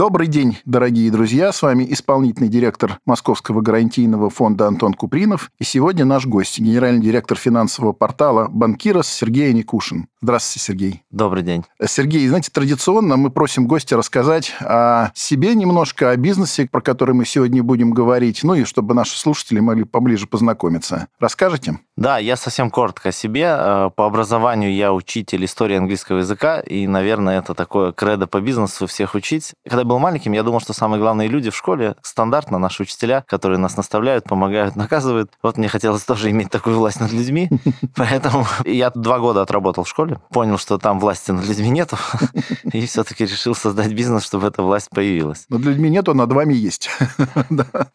Добрый 0.00 0.28
день, 0.28 0.56
дорогие 0.64 1.10
друзья. 1.10 1.52
С 1.52 1.60
вами 1.60 1.86
исполнительный 1.90 2.48
директор 2.48 2.98
Московского 3.04 3.60
гарантийного 3.60 4.30
фонда 4.30 4.66
Антон 4.66 4.94
Купринов. 4.94 5.50
И 5.58 5.64
сегодня 5.64 6.06
наш 6.06 6.24
гость, 6.24 6.58
генеральный 6.58 7.02
директор 7.02 7.36
финансового 7.36 7.92
портала 7.92 8.48
«Банкирос» 8.48 9.08
Сергей 9.08 9.52
Никушин. 9.52 10.06
Здравствуйте, 10.22 10.64
Сергей. 10.64 11.02
Добрый 11.10 11.42
день. 11.42 11.64
Сергей, 11.84 12.26
знаете, 12.28 12.50
традиционно 12.50 13.18
мы 13.18 13.28
просим 13.28 13.66
гостя 13.66 13.98
рассказать 13.98 14.54
о 14.60 15.10
себе 15.14 15.54
немножко, 15.54 16.08
о 16.08 16.16
бизнесе, 16.16 16.66
про 16.66 16.80
который 16.80 17.14
мы 17.14 17.26
сегодня 17.26 17.62
будем 17.62 17.90
говорить, 17.90 18.42
ну 18.42 18.54
и 18.54 18.64
чтобы 18.64 18.94
наши 18.94 19.18
слушатели 19.18 19.60
могли 19.60 19.84
поближе 19.84 20.26
познакомиться. 20.26 21.08
Расскажете? 21.18 21.78
Да, 22.00 22.18
я 22.18 22.36
совсем 22.36 22.70
коротко 22.70 23.08
о 23.08 23.12
себе. 23.12 23.46
Э, 23.46 23.90
по 23.94 24.06
образованию 24.06 24.72
я 24.72 24.92
учитель 24.92 25.44
истории 25.44 25.76
английского 25.76 26.18
языка, 26.18 26.60
и, 26.60 26.86
наверное, 26.86 27.38
это 27.38 27.54
такое 27.54 27.92
кредо 27.92 28.26
по 28.26 28.40
бизнесу 28.40 28.86
всех 28.86 29.14
учить. 29.14 29.52
Когда 29.68 29.80
когда 29.80 29.88
был 29.88 29.98
маленьким, 29.98 30.32
я 30.32 30.42
думал, 30.42 30.60
что 30.60 30.74
самые 30.74 31.00
главные 31.00 31.26
люди 31.26 31.48
в 31.48 31.56
школе 31.56 31.96
стандартно 32.02 32.58
наши 32.58 32.82
учителя, 32.82 33.24
которые 33.26 33.56
нас 33.56 33.78
наставляют, 33.78 34.24
помогают, 34.24 34.76
наказывают. 34.76 35.32
Вот 35.42 35.56
мне 35.56 35.68
хотелось 35.68 36.02
тоже 36.04 36.30
иметь 36.30 36.50
такую 36.50 36.76
власть 36.76 37.00
над 37.00 37.12
людьми, 37.12 37.48
поэтому 37.96 38.46
я 38.66 38.90
два 38.90 39.20
года 39.20 39.40
отработал 39.40 39.84
в 39.84 39.88
школе, 39.88 40.20
понял, 40.28 40.58
что 40.58 40.76
там 40.76 41.00
власти 41.00 41.30
над 41.30 41.48
людьми 41.48 41.70
нету, 41.70 41.96
и 42.70 42.84
все-таки 42.84 43.24
решил 43.24 43.54
создать 43.54 43.94
бизнес, 43.94 44.26
чтобы 44.26 44.48
эта 44.48 44.62
власть 44.62 44.90
появилась. 44.90 45.46
Над 45.48 45.62
людьми 45.62 45.88
нету, 45.88 46.12
над 46.12 46.30
вами 46.30 46.52
есть. 46.52 46.90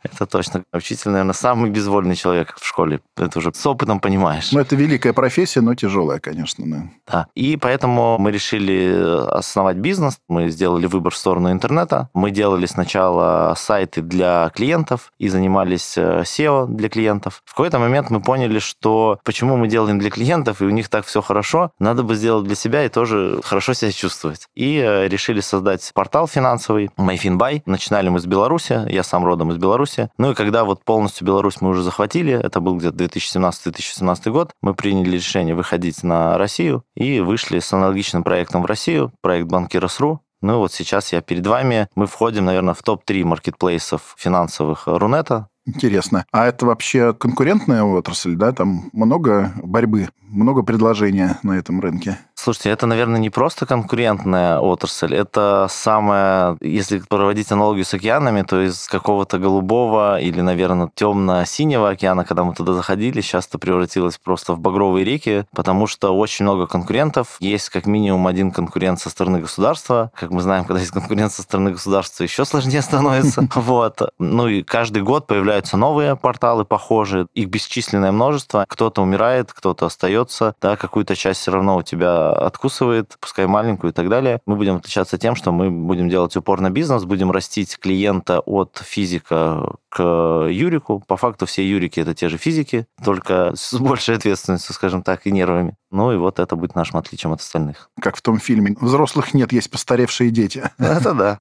Это 0.03 0.25
точно. 0.25 0.63
Учитель, 0.73 1.11
наверное, 1.11 1.33
самый 1.33 1.69
безвольный 1.69 2.15
человек 2.15 2.55
в 2.59 2.65
школе. 2.65 2.99
Это 3.15 3.37
уже 3.37 3.53
с 3.53 3.65
опытом 3.67 3.94
понимаешь. 3.99 4.51
Ну, 4.51 4.59
это 4.59 4.75
великая 4.75 5.13
профессия, 5.13 5.61
но 5.61 5.75
тяжелая, 5.75 6.19
конечно. 6.19 6.65
Да. 7.07 7.27
И 7.35 7.57
поэтому 7.57 8.17
мы 8.17 8.31
решили 8.31 9.27
основать 9.29 9.77
бизнес. 9.77 10.19
Мы 10.27 10.49
сделали 10.49 10.87
выбор 10.87 11.13
в 11.13 11.17
сторону 11.17 11.51
интернета, 11.51 11.65
интернета. 11.65 12.09
Мы 12.13 12.31
делали 12.31 12.65
сначала 12.65 13.53
сайты 13.57 14.01
для 14.01 14.49
клиентов 14.53 15.11
и 15.17 15.27
занимались 15.27 15.97
э, 15.97 16.21
SEO 16.21 16.67
для 16.67 16.89
клиентов. 16.89 17.41
В 17.45 17.51
какой-то 17.51 17.79
момент 17.79 18.09
мы 18.09 18.21
поняли, 18.21 18.59
что 18.59 19.19
почему 19.23 19.57
мы 19.57 19.67
делаем 19.67 19.99
для 19.99 20.09
клиентов, 20.09 20.61
и 20.61 20.65
у 20.65 20.69
них 20.69 20.89
так 20.89 21.05
все 21.05 21.21
хорошо, 21.21 21.71
надо 21.79 22.03
бы 22.03 22.15
сделать 22.15 22.45
для 22.45 22.55
себя 22.55 22.85
и 22.85 22.89
тоже 22.89 23.41
хорошо 23.43 23.73
себя 23.73 23.91
чувствовать. 23.91 24.47
И 24.55 24.77
э, 24.77 25.07
решили 25.07 25.41
создать 25.41 25.91
портал 25.93 26.27
финансовый 26.27 26.89
MyFinBuy. 26.97 27.63
Начинали 27.65 28.09
мы 28.09 28.19
с 28.19 28.25
Беларуси, 28.25 28.81
я 28.89 29.03
сам 29.03 29.25
родом 29.25 29.51
из 29.51 29.57
Беларуси. 29.57 30.09
Ну 30.17 30.31
и 30.31 30.35
когда 30.35 30.63
вот 30.63 30.83
полностью 30.83 31.27
Беларусь 31.27 31.61
мы 31.61 31.69
уже 31.69 31.83
захватили, 31.83 32.33
это 32.33 32.59
был 32.59 32.77
где-то 32.77 32.95
2017-2018 33.05 33.84
год, 34.31 34.51
мы 34.61 34.73
приняли 34.73 35.15
решение 35.15 35.55
выходить 35.55 36.03
на 36.03 36.37
Россию 36.37 36.83
и 36.95 37.19
вышли 37.19 37.59
с 37.59 37.71
аналогичным 37.73 38.23
проектом 38.23 38.63
в 38.63 38.65
Россию, 38.65 39.11
проект 39.21 39.47
Банкирос.ру, 39.47 40.21
ну 40.41 40.59
вот 40.59 40.71
сейчас 40.71 41.11
я 41.11 41.21
перед 41.21 41.47
вами. 41.47 41.87
Мы 41.95 42.05
входим, 42.05 42.45
наверное, 42.45 42.75
в 42.75 42.83
топ-3 42.83 43.23
маркетплейсов 43.23 44.15
финансовых 44.17 44.83
Рунета. 44.85 45.47
Интересно. 45.65 46.25
А 46.31 46.45
это 46.45 46.67
вообще 46.67 47.13
конкурентная 47.13 47.83
отрасль, 47.83 48.35
да? 48.35 48.51
Там 48.51 48.89
много 48.93 49.53
борьбы, 49.63 50.09
много 50.21 50.61
предложения 50.61 51.39
на 51.41 51.53
этом 51.53 51.79
рынке? 51.79 52.19
Слушайте, 52.45 52.69
это, 52.69 52.85
наверное, 52.85 53.19
не 53.19 53.31
просто 53.31 53.65
конкурентная 53.65 54.59
отрасль, 54.59 55.15
это 55.15 55.65
самая, 55.67 56.57
если 56.61 56.99
проводить 56.99 57.51
аналогию 57.51 57.85
с 57.85 57.93
океанами, 57.95 58.43
то 58.43 58.61
из 58.61 58.87
какого-то 58.87 59.39
голубого 59.39 60.19
или, 60.19 60.41
наверное, 60.41 60.91
темно-синего 60.93 61.89
океана, 61.89 62.23
когда 62.23 62.43
мы 62.43 62.53
туда 62.53 62.73
заходили, 62.73 63.21
сейчас 63.21 63.47
это 63.47 63.57
превратилось 63.57 64.19
просто 64.19 64.53
в 64.53 64.59
багровые 64.59 65.03
реки, 65.03 65.45
потому 65.55 65.87
что 65.87 66.15
очень 66.15 66.45
много 66.45 66.67
конкурентов. 66.67 67.37
Есть 67.39 67.69
как 67.69 67.87
минимум 67.87 68.27
один 68.27 68.51
конкурент 68.51 68.99
со 68.99 69.09
стороны 69.09 69.39
государства. 69.39 70.11
Как 70.13 70.29
мы 70.29 70.41
знаем, 70.43 70.65
когда 70.65 70.81
есть 70.81 70.91
конкурент 70.91 71.31
со 71.31 71.41
стороны 71.41 71.71
государства, 71.71 72.21
еще 72.21 72.45
сложнее 72.45 72.83
становится. 72.83 73.49
Вот. 73.55 74.11
Ну 74.19 74.47
и 74.47 74.61
каждый 74.61 75.01
год 75.01 75.25
появляются 75.25 75.77
новые 75.77 76.15
порталы 76.15 76.63
похожие, 76.63 77.25
их 77.33 77.49
бесчисленное 77.49 78.11
множество. 78.11 78.65
Кто-то 78.67 79.01
умирает, 79.01 79.51
кто-то 79.51 79.87
остается, 79.87 80.53
да, 80.61 80.75
какую-то 80.75 81.15
часть 81.15 81.39
все 81.39 81.51
равно 81.51 81.77
у 81.77 81.81
тебя 81.81 82.34
откусывает, 82.37 83.15
пускай 83.19 83.47
маленькую 83.47 83.91
и 83.91 83.93
так 83.93 84.09
далее. 84.09 84.39
Мы 84.45 84.55
будем 84.55 84.75
отличаться 84.75 85.17
тем, 85.17 85.35
что 85.35 85.51
мы 85.51 85.69
будем 85.69 86.09
делать 86.09 86.35
упор 86.35 86.61
на 86.61 86.69
бизнес, 86.69 87.03
будем 87.05 87.31
растить 87.31 87.77
клиента 87.79 88.39
от 88.39 88.81
физика 88.83 89.75
к 89.89 90.47
юрику. 90.49 91.03
По 91.07 91.17
факту 91.17 91.45
все 91.45 91.67
юрики 91.67 91.99
это 91.99 92.13
те 92.13 92.29
же 92.29 92.37
физики, 92.37 92.87
только 93.03 93.53
с 93.55 93.73
большей 93.79 94.15
ответственностью, 94.15 94.73
скажем 94.73 95.03
так, 95.03 95.25
и 95.25 95.31
нервами. 95.31 95.75
Ну 95.91 96.11
и 96.11 96.17
вот 96.17 96.39
это 96.39 96.55
будет 96.55 96.75
нашим 96.75 96.97
отличием 96.97 97.33
от 97.33 97.41
остальных. 97.41 97.89
Как 97.99 98.17
в 98.17 98.21
том 98.21 98.39
фильме. 98.39 98.75
Взрослых 98.79 99.33
нет, 99.33 99.51
есть 99.51 99.71
постаревшие 99.71 100.31
дети. 100.31 100.63
Это 100.77 101.13
да. 101.13 101.39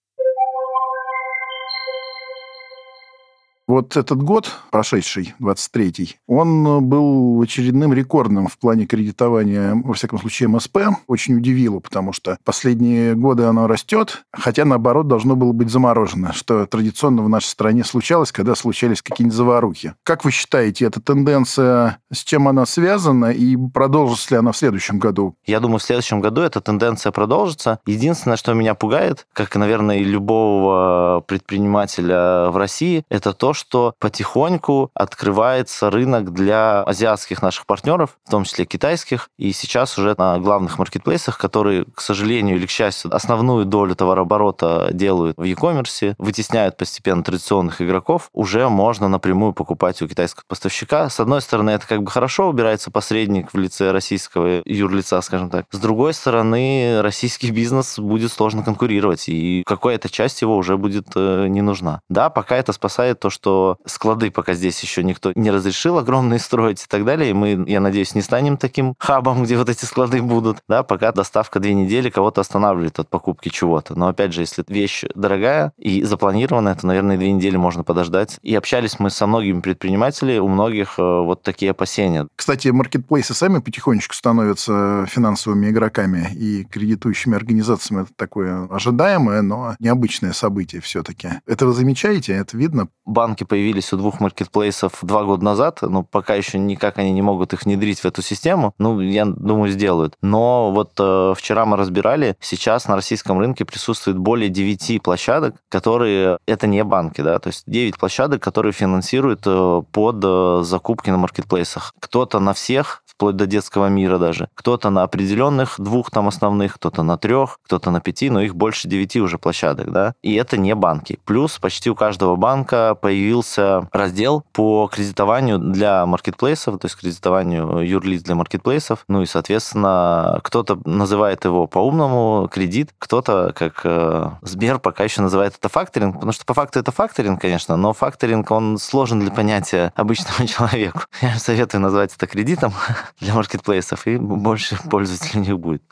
Вот 3.67 3.97
этот 3.97 4.23
год, 4.23 4.53
прошедший, 4.71 5.35
23-й, 5.41 6.19
он 6.27 6.87
был 6.87 7.41
очередным 7.41 7.95
рекордным 7.95 8.49
в 8.49 8.59
плане 8.59 8.85
кредитования, 8.85 9.75
во 9.75 9.95
всяком 9.95 10.19
случае, 10.19 10.51
МСП. 10.51 10.79
Очень 11.07 11.39
удивило, 11.39 11.81
потому 11.81 12.13
что 12.13 12.37
последние 12.45 13.15
годы 13.15 13.45
оно 13.45 13.67
растет, 13.67 14.25
хотя, 14.33 14.67
наоборот, 14.67 15.09
должно 15.09 15.35
было 15.35 15.53
быть 15.53 15.71
заморожено, 15.71 16.35
что 16.35 16.67
традиционно 16.67 17.23
в 17.23 17.29
нашей 17.31 17.47
стране 17.47 17.85
случалось, 17.85 18.33
когда 18.33 18.55
случались 18.55 19.01
какие-нибудь 19.01 19.37
заварухи. 19.37 19.95
Как 20.03 20.27
вы 20.27 20.31
считаете, 20.31 20.85
эта 20.85 21.01
тенденция, 21.01 21.99
с 22.13 22.23
чем 22.23 22.49
она 22.49 22.67
связана, 22.67 23.33
и 23.33 23.57
продолжится 23.57 24.35
ли 24.35 24.39
она 24.41 24.53
в 24.53 24.59
следующем 24.59 24.99
году? 24.99 25.37
Я 25.47 25.61
думаю, 25.61 25.79
в 25.79 25.83
следующем 25.83 26.21
году 26.21 26.43
эта 26.43 26.61
тенденция 26.61 27.13
продолжится. 27.13 27.79
Единственное, 27.87 28.37
что 28.37 28.53
меня 28.53 28.75
пугает, 28.75 29.27
как, 29.33 29.57
наверное, 29.57 30.01
и 30.01 30.05
любого 30.05 31.25
предпринимателя 31.27 32.51
в 32.51 32.59
России, 32.59 33.05
это 33.09 33.33
то, 33.33 33.54
что 33.55 33.95
потихоньку 33.99 34.91
открывается 34.95 35.91
рынок 35.91 36.33
для 36.33 36.83
азиатских 36.83 37.43
наших 37.43 37.67
партнеров, 37.67 38.19
в 38.27 38.31
том 38.31 38.45
числе 38.45 38.65
китайских, 38.65 39.29
и 39.39 39.53
сейчас 39.53 39.99
уже 39.99 40.15
на 40.19 40.39
главных 40.39 40.79
маркетплейсах, 40.79 41.39
которые, 41.39 41.85
к 41.95 42.01
сожалению 42.01 42.57
или 42.57 42.67
к 42.67 42.71
счастью, 42.71 43.15
основную 43.15 43.65
долю 43.65 43.95
товарооборота 43.95 44.91
делают 44.93 45.37
в 45.37 45.43
e-commerce, 45.43 46.15
вытесняют 46.19 46.77
постепенно 46.77 47.23
традиционных 47.23 47.81
игроков, 47.81 48.29
уже 48.33 48.69
можно 48.69 49.09
напрямую 49.09 49.53
покупать 49.53 50.01
у 50.03 50.09
китайского 50.09 50.45
поставщика. 50.49 51.09
С 51.09 51.21
одной 51.21 51.41
стороны, 51.41 51.71
это 51.71 51.87
как 51.87 52.03
бы 52.03 52.11
хорошо, 52.11 52.49
убирается 52.49 52.91
посредник 52.91 53.53
в 53.53 53.59
лице 53.59 53.93
российского 53.93 54.63
юрлица, 54.65 55.21
скажем 55.21 55.51
так. 55.51 55.67
С 55.71 55.79
другой 55.79 56.15
стороны, 56.15 57.01
российский 57.03 57.51
бизнес 57.51 57.99
будет 57.99 58.33
сложно 58.33 58.63
конкурировать, 58.63 59.29
и 59.29 59.63
какая-то 59.67 60.09
часть 60.09 60.43
его 60.43 60.57
уже 60.57 60.77
будет 60.77 61.09
э, 61.15 61.47
не 61.49 61.63
нужна. 61.63 62.01
Да, 62.09 62.31
пока 62.31 62.57
это 62.57 62.73
спасает 62.73 63.21
то, 63.21 63.31
что 63.31 63.44
что 63.45 63.77
склады 63.85 64.31
пока 64.31 64.55
здесь 64.55 64.81
еще 64.81 65.05
никто 65.05 65.31
не 65.35 65.51
разрешил 65.51 65.99
огромные 65.99 66.39
строить 66.39 66.83
и 66.83 66.87
так 66.89 67.05
далее. 67.05 67.29
И 67.29 67.35
мы, 67.35 67.63
я 67.67 67.79
надеюсь, 67.81 68.15
не 68.15 68.23
станем 68.23 68.57
таким 68.57 68.95
хабом, 68.99 69.43
где 69.45 69.59
вот 69.59 69.69
эти 69.69 69.85
склады 69.85 70.23
будут. 70.23 70.63
Да, 70.67 70.83
пока 70.83 71.13
доставка 71.13 71.61
две 71.61 71.75
недели 71.75 72.09
кого-то 72.09 72.41
останавливает 72.41 72.99
от 72.99 73.11
покупки 73.11 73.51
чего-то. 73.51 73.99
Но 73.99 74.09
опять 74.09 74.33
же, 74.33 74.41
если 74.41 74.65
вещь 74.67 75.05
дорогая 75.15 75.73
и 75.77 76.03
запланированная, 76.05 76.75
то, 76.75 76.87
наверное, 76.87 77.19
две 77.19 77.33
недели 77.33 77.57
можно 77.57 77.85
подождать. 77.85 78.39
И 78.41 78.55
общались 78.55 78.99
мы 78.99 79.11
со 79.11 79.27
многими 79.27 79.61
предпринимателями, 79.61 80.39
у 80.39 80.49
многих 80.49 80.99
э, 80.99 81.03
вот 81.03 81.43
такие 81.43 81.73
опасения. 81.73 82.27
Кстати, 82.35 82.69
маркетплейсы 82.69 83.35
сами 83.35 83.59
потихонечку 83.59 84.15
становятся 84.15 85.05
финансовыми 85.07 85.69
игроками 85.69 86.31
и 86.35 86.65
кредитующими 86.65 87.37
организациями. 87.37 88.05
Это 88.05 88.13
такое 88.17 88.67
ожидаемое, 88.71 89.43
но 89.43 89.77
необычное 89.81 90.33
событие 90.33 90.81
все-таки. 90.81 91.29
Это 91.47 91.67
вы 91.67 91.75
замечаете? 91.75 92.33
Это 92.33 92.57
видно? 92.57 92.89
Банк 93.05 93.34
банки 93.35 93.45
появились 93.45 93.93
у 93.93 93.97
двух 93.97 94.21
маркетплейсов 94.21 94.99
два 95.03 95.25
года 95.25 95.45
назад, 95.45 95.81
но 95.83 96.05
пока 96.05 96.35
еще 96.35 96.59
никак 96.59 96.99
они 96.99 97.11
не 97.11 97.23
могут 97.23 97.53
их 97.53 97.65
внедрить 97.65 97.99
в 98.01 98.05
эту 98.05 98.23
систему. 98.23 98.75
Ну, 98.79 99.01
я 99.01 99.25
думаю, 99.25 99.73
сделают. 99.73 100.15
Но 100.23 100.71
вот 100.71 100.93
э, 101.01 101.35
вчера 101.37 101.65
мы 101.65 101.77
разбирали, 101.77 102.37
сейчас 102.41 102.87
на 102.87 102.95
российском 102.95 103.41
рынке 103.41 103.65
присутствует 103.65 104.19
более 104.19 104.49
9 104.51 105.03
площадок, 105.03 105.57
которые... 105.69 106.39
Это 106.47 106.69
не 106.69 106.85
банки, 106.85 107.23
да, 107.23 107.39
то 107.41 107.49
есть 107.49 107.65
9 107.67 107.99
площадок, 107.99 108.41
которые 108.41 108.73
финансируют 108.73 109.41
э, 109.47 109.83
под 109.91 110.17
э, 110.23 110.61
закупки 110.63 111.11
на 111.11 111.19
маркетплейсах. 111.19 111.93
Кто-то 111.99 112.39
на 112.39 112.53
всех 112.53 113.03
вплоть 113.17 113.37
до 113.37 113.47
детского 113.47 113.87
мира 113.89 114.19
даже. 114.19 114.49
Кто-то 114.55 114.91
на 114.91 115.03
определенных 115.03 115.75
двух 115.79 116.11
там 116.11 116.29
основных, 116.29 116.75
кто-то 116.75 117.03
на 117.03 117.17
трех, 117.17 117.59
кто-то 117.65 117.91
на 117.91 118.01
пяти, 118.01 118.31
но 118.31 118.41
их 118.41 118.55
больше 118.55 118.89
девяти 118.89 119.21
уже 119.21 119.39
площадок, 119.39 119.93
да. 119.93 120.15
И 120.23 120.35
это 120.35 120.57
не 120.57 120.75
банки. 120.75 121.19
Плюс 121.25 121.59
почти 121.59 121.91
у 121.91 121.95
каждого 121.95 122.37
банка 122.37 122.97
появился 123.01 123.89
раздел 123.93 124.45
по 124.53 124.89
кредитованию 124.93 125.59
для 125.59 126.07
маркетплейсов, 126.07 126.79
то 126.79 126.87
есть 126.87 126.97
кредитованию 126.97 127.81
юрлиц 127.81 128.23
для 128.23 128.35
маркетплейсов. 128.35 129.05
Ну 129.09 129.23
и, 129.23 129.27
соответственно, 129.27 130.41
кто-то 130.43 130.81
называет 130.85 131.45
его 131.45 131.67
по-умному 131.67 132.49
кредит, 132.51 132.91
кто-то, 132.99 133.53
как 133.55 133.81
э, 133.85 134.31
Сбер, 134.43 134.79
пока 134.79 135.05
еще 135.05 135.23
называет 135.23 135.55
это 135.57 135.69
факторинг, 135.69 136.15
потому 136.15 136.33
что 136.33 136.45
по 136.45 136.55
факту 136.55 136.81
это 136.81 136.93
факторинг, 136.93 137.41
конечно, 137.41 137.77
но 137.77 137.93
факторинг, 137.93 138.51
он 138.51 138.79
сложен 138.79 139.21
для 139.21 139.31
понятия 139.31 139.93
обычному 139.95 140.47
человеку. 140.49 141.01
Я 141.21 141.39
советую 141.39 141.81
назвать 141.81 142.15
это 142.15 142.27
кредитом 142.27 142.73
для 143.21 143.35
маркетплейсов, 143.35 144.07
и 144.07 144.17
больше 144.17 144.77
пользователей 144.91 145.41
у 145.41 145.45
них 145.45 145.59
будет. 145.59 145.83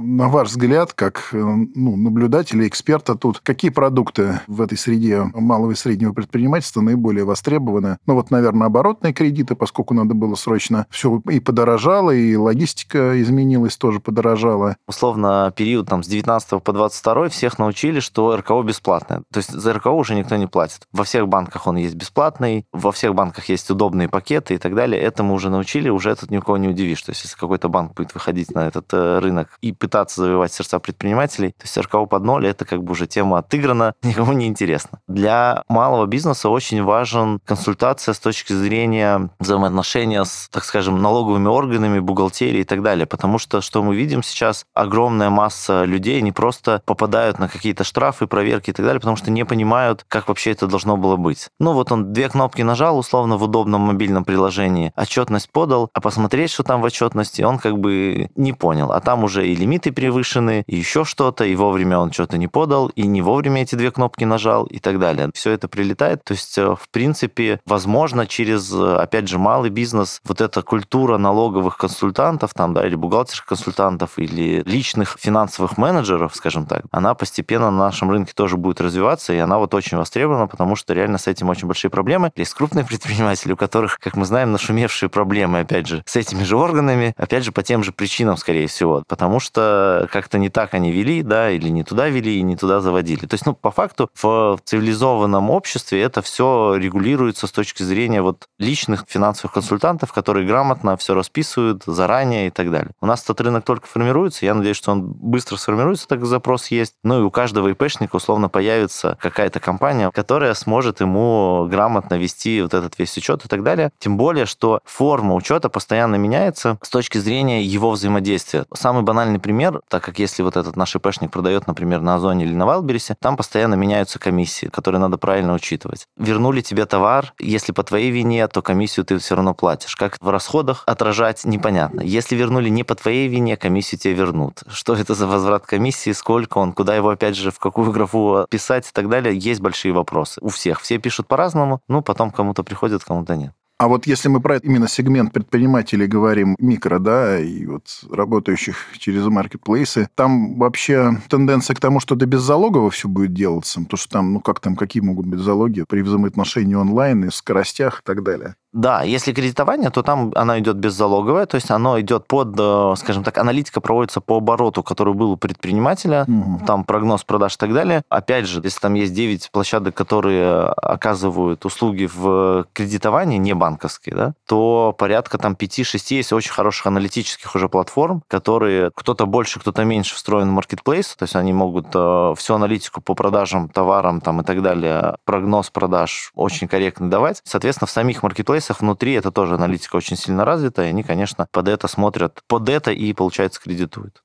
На 0.00 0.28
ваш 0.28 0.48
взгляд, 0.48 0.92
как 0.94 1.28
э, 1.32 1.36
ну, 1.38 1.96
наблюдателя, 1.96 2.66
эксперта 2.66 3.14
тут, 3.14 3.40
какие 3.40 3.70
продукты 3.70 4.40
в 4.46 4.62
этой 4.62 4.78
среде 4.78 5.24
малого 5.34 5.72
и 5.72 5.74
среднего 5.74 6.12
предпринимательства 6.12 6.80
наиболее 6.80 7.24
востребованы? 7.24 7.98
Ну 8.06 8.14
вот, 8.14 8.30
наверное, 8.30 8.66
оборотные 8.66 9.12
кредиты, 9.12 9.54
поскольку 9.54 9.94
надо 9.94 10.14
было 10.14 10.34
срочно 10.34 10.86
все 10.90 11.20
и 11.28 11.40
подорожало, 11.40 12.12
и 12.12 12.34
логистика 12.36 13.20
изменилась, 13.20 13.76
тоже 13.76 14.00
подорожала. 14.00 14.76
Условно, 14.86 15.52
период 15.54 15.88
там 15.88 16.02
с 16.02 16.08
19 16.08 16.62
по 16.62 16.72
22 16.72 17.28
всех 17.28 17.58
научили, 17.58 18.00
что 18.00 18.36
РКО 18.36 18.62
бесплатное. 18.62 19.22
То 19.32 19.38
есть 19.38 19.50
за 19.50 19.72
РКО 19.74 19.90
уже 19.90 20.14
никто 20.14 20.36
не 20.36 20.46
платит. 20.46 20.86
Во 20.92 21.04
всех 21.04 21.28
банках 21.28 21.66
он 21.66 21.76
есть 21.76 21.94
бесплатный, 21.94 22.64
во 22.72 22.92
всех 22.92 23.14
банках 23.14 23.48
есть 23.48 23.70
удобные 23.70 24.08
пакеты 24.08 24.54
и 24.54 24.58
так 24.58 24.74
далее. 24.74 25.00
Это 25.00 25.22
мы 25.22 25.34
уже 25.34 25.50
научили, 25.50 25.88
уже 25.88 26.14
тут 26.16 26.30
никого 26.30 26.56
не 26.56 26.68
удивишь. 26.68 27.02
То 27.02 27.10
есть 27.10 27.24
если 27.24 27.36
какой-то 27.36 27.68
банк 27.68 27.94
будет 27.94 28.14
выходить 28.14 28.54
на 28.54 28.66
этот 28.66 28.86
э, 28.92 29.18
рынок 29.18 29.58
и 29.60 29.72
завоевать 30.10 30.52
сердца 30.52 30.78
предпринимателей, 30.78 31.50
то 31.52 31.64
есть 31.64 31.76
РКО 31.76 32.06
под 32.06 32.24
ноль, 32.24 32.46
это 32.46 32.64
как 32.64 32.82
бы 32.82 32.92
уже 32.92 33.06
тема 33.06 33.38
отыграна, 33.38 33.94
никому 34.02 34.32
не 34.32 34.46
интересно. 34.46 35.00
Для 35.08 35.62
малого 35.68 36.06
бизнеса 36.06 36.48
очень 36.48 36.82
важен 36.82 37.40
консультация 37.44 38.14
с 38.14 38.18
точки 38.18 38.52
зрения 38.52 39.30
взаимоотношения 39.38 40.24
с, 40.24 40.48
так 40.50 40.64
скажем, 40.64 41.00
налоговыми 41.02 41.48
органами, 41.48 41.98
бухгалтерией 41.98 42.62
и 42.62 42.64
так 42.64 42.82
далее, 42.82 43.06
потому 43.06 43.38
что, 43.38 43.60
что 43.60 43.82
мы 43.82 43.94
видим 43.94 44.22
сейчас, 44.22 44.64
огромная 44.74 45.30
масса 45.30 45.84
людей 45.84 46.20
не 46.22 46.32
просто 46.32 46.82
попадают 46.84 47.38
на 47.38 47.48
какие-то 47.48 47.84
штрафы, 47.84 48.26
проверки 48.26 48.70
и 48.70 48.72
так 48.72 48.84
далее, 48.84 49.00
потому 49.00 49.16
что 49.16 49.30
не 49.30 49.44
понимают, 49.44 50.04
как 50.08 50.28
вообще 50.28 50.52
это 50.52 50.66
должно 50.66 50.96
было 50.96 51.16
быть. 51.16 51.48
Ну 51.58 51.72
вот 51.72 51.92
он 51.92 52.12
две 52.12 52.28
кнопки 52.28 52.62
нажал, 52.62 52.98
условно, 52.98 53.36
в 53.36 53.42
удобном 53.42 53.82
мобильном 53.82 54.24
приложении, 54.24 54.92
отчетность 54.96 55.50
подал, 55.50 55.90
а 55.92 56.00
посмотреть, 56.00 56.50
что 56.50 56.62
там 56.62 56.80
в 56.80 56.84
отчетности, 56.84 57.42
он 57.42 57.58
как 57.58 57.78
бы 57.78 58.30
не 58.36 58.52
понял. 58.52 58.92
А 58.92 59.00
там 59.00 59.24
уже 59.24 59.46
и 59.46 59.54
лимит 59.54 59.79
лимиты 59.80 59.92
превышены, 59.92 60.64
и 60.66 60.76
еще 60.76 61.04
что-то, 61.04 61.44
и 61.44 61.54
вовремя 61.54 61.98
он 61.98 62.12
что-то 62.12 62.36
не 62.38 62.48
подал, 62.48 62.88
и 62.88 63.06
не 63.06 63.22
вовремя 63.22 63.62
эти 63.62 63.74
две 63.74 63.90
кнопки 63.90 64.24
нажал, 64.24 64.64
и 64.66 64.78
так 64.78 64.98
далее. 64.98 65.30
Все 65.34 65.52
это 65.52 65.68
прилетает. 65.68 66.22
То 66.24 66.34
есть, 66.34 66.58
э, 66.58 66.74
в 66.74 66.88
принципе, 66.90 67.60
возможно, 67.66 68.26
через, 68.26 68.72
э, 68.72 68.96
опять 68.96 69.28
же, 69.28 69.38
малый 69.38 69.70
бизнес, 69.70 70.20
вот 70.24 70.40
эта 70.40 70.62
культура 70.62 71.18
налоговых 71.18 71.76
консультантов, 71.76 72.52
там, 72.54 72.74
да, 72.74 72.86
или 72.86 72.94
бухгалтерских 72.94 73.46
консультантов, 73.46 74.18
или 74.18 74.62
личных 74.66 75.16
финансовых 75.18 75.78
менеджеров, 75.78 76.34
скажем 76.34 76.66
так, 76.66 76.82
она 76.90 77.14
постепенно 77.14 77.70
на 77.70 77.78
нашем 77.78 78.10
рынке 78.10 78.32
тоже 78.34 78.56
будет 78.56 78.80
развиваться, 78.80 79.32
и 79.32 79.38
она 79.38 79.58
вот 79.58 79.74
очень 79.74 79.96
востребована, 79.96 80.46
потому 80.46 80.76
что 80.76 80.94
реально 80.94 81.18
с 81.18 81.26
этим 81.26 81.48
очень 81.48 81.66
большие 81.66 81.90
проблемы. 81.90 82.30
Есть 82.36 82.54
крупные 82.54 82.84
предприниматели, 82.90 83.52
у 83.52 83.56
которых, 83.56 83.98
как 83.98 84.16
мы 84.16 84.26
знаем, 84.26 84.52
нашумевшие 84.52 85.08
проблемы, 85.08 85.60
опять 85.60 85.86
же, 85.86 86.02
с 86.06 86.16
этими 86.16 86.42
же 86.42 86.56
органами, 86.56 87.14
опять 87.16 87.44
же, 87.44 87.52
по 87.52 87.62
тем 87.62 87.82
же 87.82 87.92
причинам, 87.92 88.36
скорее 88.36 88.66
всего, 88.66 89.02
потому 89.08 89.40
что 89.40 89.59
что 89.60 90.08
как-то 90.10 90.38
не 90.38 90.48
так 90.48 90.74
они 90.74 90.90
вели, 90.90 91.22
да, 91.22 91.50
или 91.50 91.68
не 91.68 91.84
туда 91.84 92.08
вели, 92.08 92.38
и 92.38 92.42
не 92.42 92.56
туда 92.56 92.80
заводили. 92.80 93.26
То 93.26 93.34
есть, 93.34 93.46
ну, 93.46 93.54
по 93.54 93.70
факту, 93.70 94.10
в 94.20 94.58
цивилизованном 94.64 95.50
обществе 95.50 96.00
это 96.02 96.22
все 96.22 96.76
регулируется 96.76 97.46
с 97.46 97.52
точки 97.52 97.82
зрения 97.82 98.22
вот 98.22 98.48
личных 98.58 99.04
финансовых 99.06 99.52
консультантов, 99.52 100.12
которые 100.12 100.46
грамотно 100.46 100.96
все 100.96 101.14
расписывают 101.14 101.82
заранее 101.86 102.48
и 102.48 102.50
так 102.50 102.70
далее. 102.70 102.92
У 103.00 103.06
нас 103.06 103.22
этот 103.22 103.40
рынок 103.40 103.64
только 103.64 103.86
формируется, 103.86 104.46
я 104.46 104.54
надеюсь, 104.54 104.76
что 104.76 104.92
он 104.92 105.02
быстро 105.02 105.56
сформируется, 105.56 106.08
так 106.08 106.20
как 106.20 106.28
запрос 106.28 106.68
есть. 106.68 106.94
Ну 107.02 107.20
и 107.20 107.22
у 107.22 107.30
каждого 107.30 107.68
ИПшника 107.68 108.16
условно 108.16 108.48
появится 108.48 109.18
какая-то 109.20 109.60
компания, 109.60 110.10
которая 110.10 110.54
сможет 110.54 111.00
ему 111.00 111.66
грамотно 111.70 112.14
вести 112.14 112.62
вот 112.62 112.74
этот 112.74 112.98
весь 112.98 113.16
учет 113.16 113.44
и 113.44 113.48
так 113.48 113.62
далее. 113.62 113.90
Тем 113.98 114.16
более, 114.16 114.46
что 114.46 114.80
форма 114.84 115.34
учета 115.34 115.68
постоянно 115.68 116.16
меняется 116.16 116.78
с 116.82 116.88
точки 116.88 117.18
зрения 117.18 117.62
его 117.62 117.90
взаимодействия. 117.90 118.64
Самый 118.72 119.02
банальный 119.02 119.38
пример 119.38 119.49
пример, 119.50 119.80
так 119.88 120.04
как 120.04 120.20
если 120.20 120.44
вот 120.44 120.56
этот 120.56 120.76
наш 120.76 120.94
ИПшник 120.94 121.32
продает, 121.32 121.66
например, 121.66 122.02
на 122.02 122.14
Озоне 122.14 122.44
или 122.44 122.54
на 122.54 122.66
Валбересе, 122.66 123.16
там 123.18 123.36
постоянно 123.36 123.74
меняются 123.74 124.20
комиссии, 124.20 124.66
которые 124.66 125.00
надо 125.00 125.18
правильно 125.18 125.54
учитывать. 125.54 126.06
Вернули 126.16 126.60
тебе 126.60 126.86
товар, 126.86 127.34
если 127.40 127.72
по 127.72 127.82
твоей 127.82 128.12
вине, 128.12 128.46
то 128.46 128.62
комиссию 128.62 129.04
ты 129.04 129.18
все 129.18 129.34
равно 129.34 129.52
платишь. 129.52 129.96
Как 129.96 130.18
в 130.20 130.28
расходах 130.28 130.84
отражать, 130.86 131.44
непонятно. 131.44 132.00
Если 132.00 132.36
вернули 132.36 132.68
не 132.68 132.84
по 132.84 132.94
твоей 132.94 133.26
вине, 133.26 133.56
комиссию 133.56 133.98
тебе 133.98 134.14
вернут. 134.14 134.62
Что 134.68 134.94
это 134.94 135.14
за 135.16 135.26
возврат 135.26 135.66
комиссии, 135.66 136.12
сколько 136.12 136.58
он, 136.58 136.72
куда 136.72 136.94
его, 136.94 137.08
опять 137.08 137.34
же, 137.34 137.50
в 137.50 137.58
какую 137.58 137.90
графу 137.90 138.46
писать 138.48 138.86
и 138.86 138.92
так 138.92 139.08
далее, 139.08 139.36
есть 139.36 139.60
большие 139.60 139.92
вопросы. 139.92 140.40
У 140.42 140.48
всех. 140.48 140.80
Все 140.80 140.98
пишут 140.98 141.26
по-разному, 141.26 141.80
ну, 141.88 142.02
потом 142.02 142.30
кому-то 142.30 142.62
приходит, 142.62 143.02
кому-то 143.02 143.34
нет. 143.34 143.52
А 143.80 143.88
вот 143.88 144.06
если 144.06 144.28
мы 144.28 144.42
про 144.42 144.58
именно 144.58 144.88
сегмент 144.88 145.32
предпринимателей 145.32 146.06
говорим, 146.06 146.54
микро, 146.58 146.98
да, 146.98 147.40
и 147.40 147.64
вот 147.64 147.84
работающих 148.10 148.76
через 148.98 149.24
маркетплейсы, 149.24 150.06
там 150.14 150.58
вообще 150.58 151.12
тенденция 151.30 151.74
к 151.74 151.80
тому, 151.80 151.98
что 151.98 152.14
это 152.14 152.26
беззалогово 152.26 152.90
все 152.90 153.08
будет 153.08 153.32
делаться, 153.32 153.80
потому 153.80 153.96
что 153.96 154.10
там, 154.10 154.34
ну 154.34 154.40
как 154.40 154.60
там, 154.60 154.76
какие 154.76 155.02
могут 155.02 155.24
быть 155.24 155.40
залоги 155.40 155.86
при 155.88 156.02
взаимоотношении 156.02 156.74
онлайн 156.74 157.24
и 157.24 157.30
скоростях 157.30 158.00
и 158.00 158.02
так 158.04 158.22
далее. 158.22 158.54
Да, 158.72 159.02
если 159.02 159.32
кредитование, 159.32 159.90
то 159.90 160.02
там 160.02 160.32
оно 160.36 160.58
идет 160.58 160.76
беззалоговое, 160.76 161.46
то 161.46 161.56
есть 161.56 161.70
оно 161.70 162.00
идет 162.00 162.28
под, 162.28 162.54
э, 162.56 162.94
скажем 162.96 163.24
так, 163.24 163.36
аналитика 163.38 163.80
проводится 163.80 164.20
по 164.20 164.36
обороту, 164.36 164.84
который 164.84 165.12
был 165.12 165.32
у 165.32 165.36
предпринимателя, 165.36 166.24
угу. 166.28 166.64
там 166.64 166.84
прогноз 166.84 167.24
продаж 167.24 167.54
и 167.54 167.58
так 167.58 167.74
далее. 167.74 168.02
Опять 168.08 168.46
же, 168.46 168.60
если 168.62 168.78
там 168.78 168.94
есть 168.94 169.12
9 169.12 169.50
площадок, 169.50 169.94
которые 169.94 170.66
оказывают 170.68 171.64
услуги 171.64 172.08
в 172.12 172.66
кредитовании, 172.72 173.38
не 173.38 173.54
банковские, 173.54 174.14
да, 174.14 174.32
то 174.46 174.94
порядка 174.96 175.38
там 175.38 175.54
5-6 175.54 176.14
есть 176.14 176.32
очень 176.32 176.52
хороших 176.52 176.86
аналитических 176.86 177.52
уже 177.56 177.68
платформ, 177.68 178.22
которые 178.28 178.92
кто-то 178.94 179.26
больше, 179.26 179.58
кто-то 179.58 179.84
меньше 179.84 180.14
встроен 180.14 180.48
в 180.48 180.52
маркетплейс, 180.52 181.16
то 181.16 181.24
есть 181.24 181.34
они 181.34 181.52
могут 181.52 181.86
э, 181.94 182.34
всю 182.36 182.54
аналитику 182.54 183.00
по 183.00 183.14
продажам, 183.14 183.68
товарам 183.68 184.20
там 184.20 184.42
и 184.42 184.44
так 184.44 184.62
далее, 184.62 185.16
прогноз 185.24 185.70
продаж 185.70 186.30
очень 186.36 186.68
корректно 186.68 187.10
давать. 187.10 187.40
Соответственно, 187.44 187.88
в 187.88 187.90
самих 187.90 188.22
маркетплейсах 188.22 188.59
маркетплейсах 188.60 188.80
внутри 188.80 189.12
это 189.14 189.30
тоже 189.30 189.54
аналитика 189.54 189.96
очень 189.96 190.16
сильно 190.16 190.44
развита, 190.44 190.82
и 190.82 190.88
они, 190.88 191.02
конечно, 191.02 191.46
под 191.50 191.68
это 191.68 191.88
смотрят, 191.88 192.42
под 192.46 192.68
это 192.68 192.92
и, 192.92 193.12
получается, 193.12 193.60
кредитуют. 193.60 194.22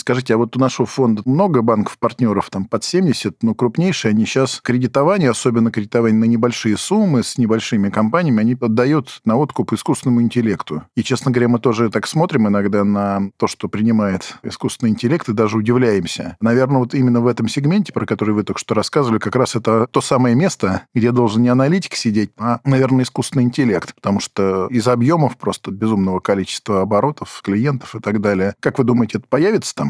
Скажите, 0.00 0.32
а 0.32 0.38
вот 0.38 0.56
у 0.56 0.58
нашего 0.58 0.86
фонда 0.86 1.20
много 1.26 1.60
банков-партнеров, 1.60 2.48
там 2.48 2.64
под 2.64 2.84
70, 2.84 3.42
но 3.42 3.54
крупнейшие, 3.54 4.10
они 4.10 4.24
сейчас 4.24 4.58
кредитование, 4.62 5.28
особенно 5.28 5.70
кредитование 5.70 6.18
на 6.18 6.24
небольшие 6.24 6.78
суммы 6.78 7.22
с 7.22 7.36
небольшими 7.36 7.90
компаниями, 7.90 8.40
они 8.40 8.56
отдают 8.58 9.20
на 9.26 9.36
откуп 9.36 9.74
искусственному 9.74 10.22
интеллекту. 10.22 10.84
И, 10.96 11.02
честно 11.02 11.30
говоря, 11.30 11.48
мы 11.48 11.58
тоже 11.58 11.90
так 11.90 12.06
смотрим 12.06 12.48
иногда 12.48 12.82
на 12.82 13.30
то, 13.36 13.46
что 13.46 13.68
принимает 13.68 14.36
искусственный 14.42 14.92
интеллект, 14.92 15.28
и 15.28 15.34
даже 15.34 15.58
удивляемся. 15.58 16.38
Наверное, 16.40 16.78
вот 16.78 16.94
именно 16.94 17.20
в 17.20 17.26
этом 17.26 17.46
сегменте, 17.46 17.92
про 17.92 18.06
который 18.06 18.34
вы 18.34 18.42
только 18.42 18.58
что 18.58 18.74
рассказывали, 18.74 19.18
как 19.18 19.36
раз 19.36 19.54
это 19.54 19.86
то 19.90 20.00
самое 20.00 20.34
место, 20.34 20.86
где 20.94 21.12
должен 21.12 21.42
не 21.42 21.50
аналитик 21.50 21.94
сидеть, 21.94 22.30
а, 22.38 22.60
наверное, 22.64 23.04
искусственный 23.04 23.44
интеллект, 23.44 23.94
потому 23.94 24.18
что 24.20 24.66
из 24.68 24.88
объемов 24.88 25.36
просто 25.36 25.70
безумного 25.70 26.20
количества 26.20 26.80
оборотов, 26.80 27.42
клиентов 27.44 27.94
и 27.94 28.00
так 28.00 28.22
далее. 28.22 28.54
Как 28.60 28.78
вы 28.78 28.84
думаете, 28.84 29.18
это 29.18 29.26
появится 29.28 29.74
там? 29.74 29.89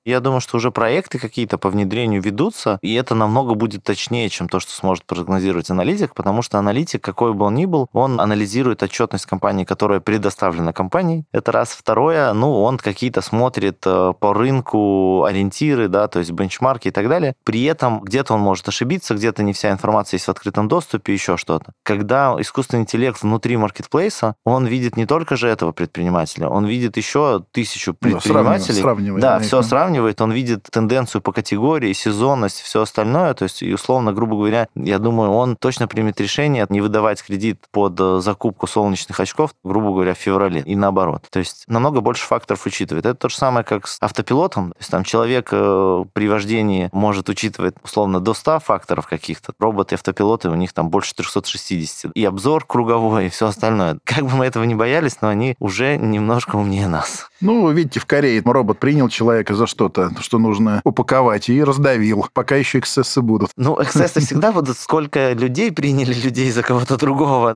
Я 0.03 0.19
думаю, 0.19 0.41
что 0.41 0.57
уже 0.57 0.71
проекты 0.71 1.19
какие-то 1.19 1.57
по 1.59 1.69
внедрению 1.69 2.21
ведутся, 2.21 2.79
и 2.81 2.93
это 2.95 3.13
намного 3.13 3.53
будет 3.53 3.83
точнее, 3.83 4.29
чем 4.29 4.49
то, 4.49 4.59
что 4.59 4.71
сможет 4.71 5.05
прогнозировать 5.05 5.69
аналитик, 5.69 6.15
потому 6.15 6.41
что 6.41 6.57
аналитик, 6.57 7.03
какой 7.03 7.33
бы 7.33 7.45
он 7.45 7.55
ни 7.55 7.65
был, 7.65 7.87
он 7.93 8.19
анализирует 8.19 8.81
отчетность 8.81 9.27
компании, 9.27 9.63
которая 9.63 9.99
предоставлена 9.99 10.73
компанией. 10.73 11.25
Это 11.31 11.51
раз. 11.51 11.69
Второе, 11.69 12.33
ну, 12.33 12.61
он 12.63 12.77
какие-то 12.77 13.21
смотрит 13.21 13.77
э, 13.85 14.13
по 14.19 14.33
рынку 14.33 15.23
ориентиры, 15.23 15.87
да, 15.87 16.07
то 16.07 16.19
есть 16.19 16.31
бенчмарки 16.31 16.87
и 16.87 16.91
так 16.91 17.07
далее. 17.07 17.35
При 17.43 17.63
этом 17.63 18.01
где-то 18.01 18.33
он 18.33 18.39
может 18.39 18.67
ошибиться, 18.67 19.13
где-то 19.13 19.43
не 19.43 19.53
вся 19.53 19.71
информация 19.71 20.17
есть 20.17 20.25
в 20.25 20.29
открытом 20.29 20.67
доступе, 20.67 21.13
еще 21.13 21.37
что-то. 21.37 21.73
Когда 21.83 22.35
искусственный 22.39 22.81
интеллект 22.81 23.21
внутри 23.21 23.55
маркетплейса, 23.55 24.35
он 24.45 24.65
видит 24.65 24.97
не 24.97 25.05
только 25.05 25.35
же 25.35 25.47
этого 25.47 25.71
предпринимателя, 25.71 26.47
он 26.47 26.65
видит 26.65 26.97
еще 26.97 27.43
тысячу 27.51 27.93
предпринимателей. 27.93 28.75
Да, 28.75 28.81
сравнивает, 28.81 29.21
да, 29.21 29.39
все 29.39 29.61
сравнивает 29.61 29.90
сравнивает, 29.91 30.21
он 30.21 30.31
видит 30.31 30.67
тенденцию 30.71 31.21
по 31.21 31.31
категории, 31.31 31.93
сезонность, 31.93 32.61
все 32.61 32.81
остальное. 32.81 33.33
То 33.33 33.43
есть, 33.43 33.61
и 33.61 33.73
условно, 33.73 34.13
грубо 34.13 34.35
говоря, 34.35 34.67
я 34.75 34.99
думаю, 34.99 35.31
он 35.31 35.55
точно 35.55 35.87
примет 35.87 36.19
решение 36.21 36.65
не 36.69 36.81
выдавать 36.81 37.21
кредит 37.21 37.57
под 37.71 37.99
э, 37.99 38.19
закупку 38.21 38.67
солнечных 38.67 39.19
очков, 39.19 39.51
грубо 39.63 39.91
говоря, 39.91 40.13
в 40.13 40.17
феврале. 40.17 40.61
И 40.65 40.75
наоборот. 40.75 41.25
То 41.29 41.39
есть 41.39 41.65
намного 41.67 42.01
больше 42.01 42.25
факторов 42.25 42.65
учитывает. 42.65 43.05
Это 43.05 43.15
то 43.15 43.29
же 43.29 43.35
самое, 43.35 43.65
как 43.65 43.87
с 43.87 43.97
автопилотом. 43.99 44.71
То 44.71 44.77
есть 44.79 44.91
там 44.91 45.03
человек 45.03 45.49
э, 45.51 46.05
при 46.13 46.29
вождении 46.29 46.89
может 46.93 47.29
учитывать, 47.29 47.75
условно, 47.83 48.19
до 48.19 48.33
100 48.33 48.59
факторов 48.59 49.07
каких-то. 49.07 49.53
Роботы 49.59 49.95
автопилоты, 49.95 50.49
у 50.49 50.55
них 50.55 50.71
там 50.73 50.89
больше 50.89 51.13
360. 51.15 52.11
И 52.15 52.25
обзор 52.25 52.65
круговой, 52.65 53.25
и 53.25 53.29
все 53.29 53.47
остальное. 53.47 53.97
Как 54.05 54.25
бы 54.25 54.35
мы 54.35 54.45
этого 54.45 54.63
не 54.63 54.75
боялись, 54.75 55.17
но 55.21 55.27
они 55.27 55.55
уже 55.59 55.97
немножко 55.97 56.55
умнее 56.55 56.87
нас. 56.87 57.29
Ну, 57.41 57.69
видите, 57.71 57.99
в 57.99 58.05
Корее 58.05 58.41
робот 58.45 58.79
принял 58.79 59.09
человека 59.09 59.55
за 59.55 59.65
что-то, 59.81 60.11
что 60.21 60.37
нужно 60.37 60.81
упаковать, 60.83 61.49
и 61.49 61.63
раздавил. 61.63 62.27
Пока 62.33 62.55
еще 62.55 62.77
эксцессы 62.77 63.21
будут. 63.21 63.49
Ну, 63.57 63.81
эксцессы 63.81 64.19
всегда 64.25 64.51
будут. 64.51 64.77
Сколько 64.77 65.33
людей 65.33 65.71
приняли 65.71 66.13
людей 66.13 66.51
за 66.51 66.61
кого-то 66.61 66.97
другого. 66.97 67.55